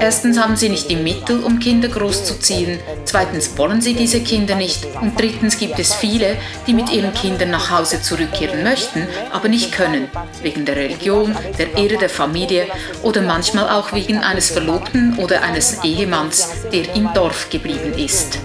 [0.00, 2.78] Erstens haben sie nicht die Mittel, um Kinder großzuziehen.
[3.04, 4.86] Zweitens wollen sie diese Kinder nicht.
[5.00, 6.36] Und drittens gibt es viele,
[6.66, 10.08] die mit ihren Kindern nach Hause zurückkehren möchten, aber nicht können.
[10.42, 12.66] Wegen der Religion, der Ehre der Familie
[13.02, 18.38] oder manchmal auch wegen eines Verlobten oder eines Ehemanns, der im Dorf geblieben ist.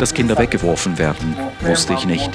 [0.00, 2.30] Dass Kinder weggeworfen werden, wusste ich nicht.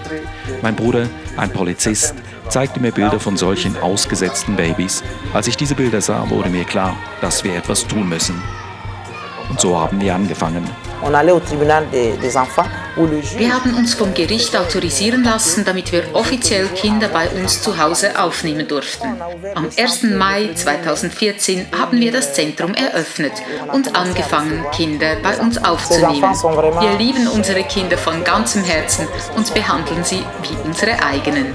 [0.61, 1.07] Mein Bruder,
[1.37, 2.15] ein Polizist,
[2.49, 5.03] zeigte mir Bilder von solchen ausgesetzten Babys.
[5.33, 8.41] Als ich diese Bilder sah, wurde mir klar, dass wir etwas tun müssen.
[9.49, 10.67] Und so haben wir angefangen.
[13.37, 18.19] Wir haben uns vom Gericht autorisieren lassen, damit wir offiziell Kinder bei uns zu Hause
[18.19, 19.07] aufnehmen durften.
[19.55, 20.03] Am 1.
[20.03, 23.33] Mai 2014 haben wir das Zentrum eröffnet
[23.71, 26.21] und angefangen, Kinder bei uns aufzunehmen.
[26.79, 31.47] Wir lieben unsere Kinder von ganzem Herzen und behandeln sie wie unsere eigenen.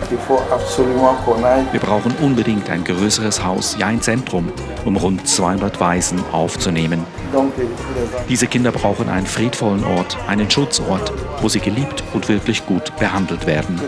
[1.71, 4.53] Wir brauchen unbedingt ein größeres Haus, ja ein Zentrum,
[4.85, 7.07] um rund 200 Waisen aufzunehmen.
[8.29, 13.47] Diese Kinder brauchen einen friedvollen Ort, einen Schutzort, wo sie geliebt und wirklich gut behandelt
[13.47, 13.81] werden.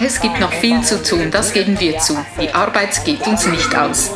[0.00, 2.16] Es gibt noch viel zu tun, das geben wir zu.
[2.40, 4.10] Die Arbeit geht uns nicht aus.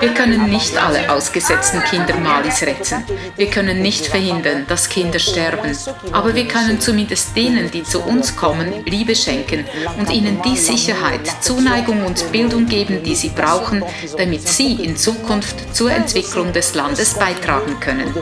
[0.00, 3.04] Wir können nicht alle ausgesetzten Kinder Malis retten.
[3.36, 5.76] Wir können nicht verhindern, dass Kinder sterben.
[6.12, 9.64] Aber wir können zumindest denen, die zu uns kommen, Liebe schenken
[9.98, 13.82] und ihnen die Sicherheit, Zuneigung und Bildung geben, die sie brauchen,
[14.16, 18.14] damit sie in Zukunft zur Entwicklung des Landes beitragen können.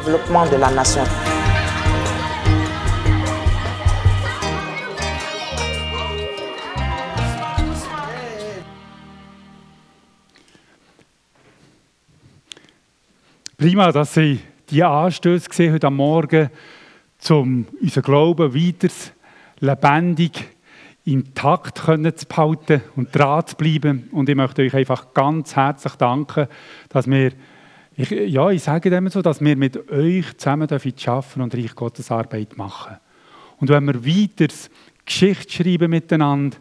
[13.59, 16.51] Prima, dass Sie die Anstöße gesehen heute Morgen,
[17.31, 18.93] um unseren Glauben weiter
[19.61, 20.45] lebendig,
[21.07, 24.11] intakt zu behalten und dran zu bleiben.
[24.13, 26.49] Und ich möchte euch einfach ganz herzlich danken,
[26.91, 27.33] dass wir,
[27.97, 32.11] ich, ja, ich sage dem so, dass wir mit euch zusammen arbeiten und Reich Gottes
[32.11, 32.99] Arbeit machen.
[33.57, 34.53] Und wenn wir weiter
[35.07, 36.59] Geschichte schreiben miteinander,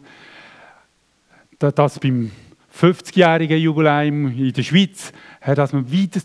[1.58, 2.30] dass beim
[2.76, 5.12] 50-jährigen Jubiläum in der Schweiz,
[5.54, 6.20] dass wir weiter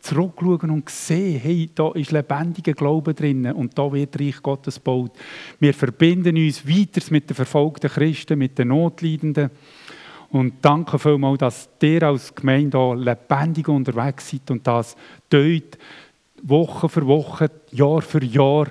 [0.00, 5.12] zurückschauen und sehen, hey, da ist lebendiger Glaube drin und da wird Reich Gottes gebaut.
[5.60, 9.50] Wir verbinden uns weiter mit den verfolgten Christen, mit den Notleidenden.
[10.30, 14.96] Und danke vielmals, dass ihr als Gemeinde hier lebendig unterwegs seid und das
[15.28, 15.78] dort
[16.42, 18.68] Woche für Woche, Jahr für Jahr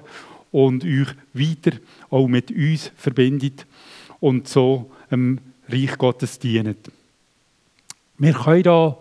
[0.52, 1.78] und euch weiter
[2.10, 3.68] auch mit uns verbindet
[4.20, 5.40] und so dem
[5.70, 6.92] Reich Gottes dient.
[8.18, 8.98] Wir können da.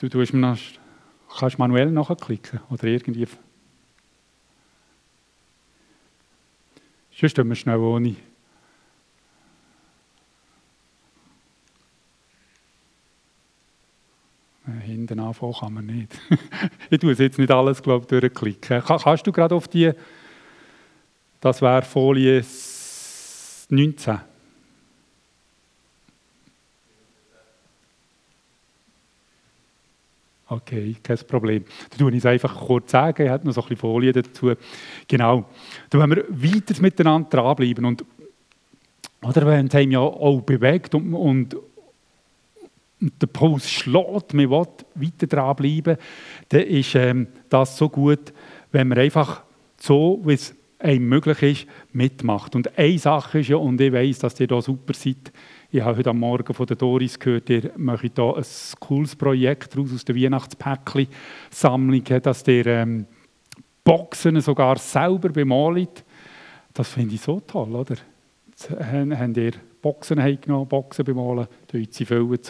[0.00, 0.56] Du tust mir
[1.38, 3.28] kannst manuell nachklicken oder irgendwie.
[7.14, 8.16] Sonst tun wir schnell ohne.
[14.84, 16.18] Hinten anfangen kann man nicht.
[16.90, 18.82] ich tue jetzt nicht alles, glaube ich, durchklicken.
[18.82, 19.92] Kannst du gerade auf die,
[21.42, 22.42] das wäre Folie
[23.68, 24.29] 19.
[30.50, 31.64] Okay, kein Problem.
[31.90, 34.52] Da tue ich es einfach kurz sagen, ich habe noch so ein bisschen Folie dazu.
[35.06, 35.44] Genau.
[35.88, 37.84] Da wollen wir weiter miteinander dranbleiben.
[37.84, 38.04] Und,
[39.22, 45.26] oder es einem ja auch bewegt und, und, und der Puls schlägt, man will weiter
[45.28, 45.96] dranbleiben,
[46.48, 48.32] dann ist ähm, das so gut,
[48.72, 49.44] wenn man einfach
[49.78, 52.56] so, wie es einem möglich ist, mitmacht.
[52.56, 55.30] Und eine Sache ist ja, und ich weiß, dass ihr da super seid,
[55.72, 58.44] ich habe heute Morgen von der Doris gehört, ihr möchtet hier ein
[58.80, 63.06] cooles Projekt aus der Weihnachtspäckchen-Sammlung, dass ihr ähm,
[63.84, 66.04] Boxen sogar selber bemalt.
[66.74, 67.94] Das finde ich so toll, oder?
[68.48, 72.48] Jetzt haben ihr Boxen genommen, Boxen bemalen, da sie füllen zurück.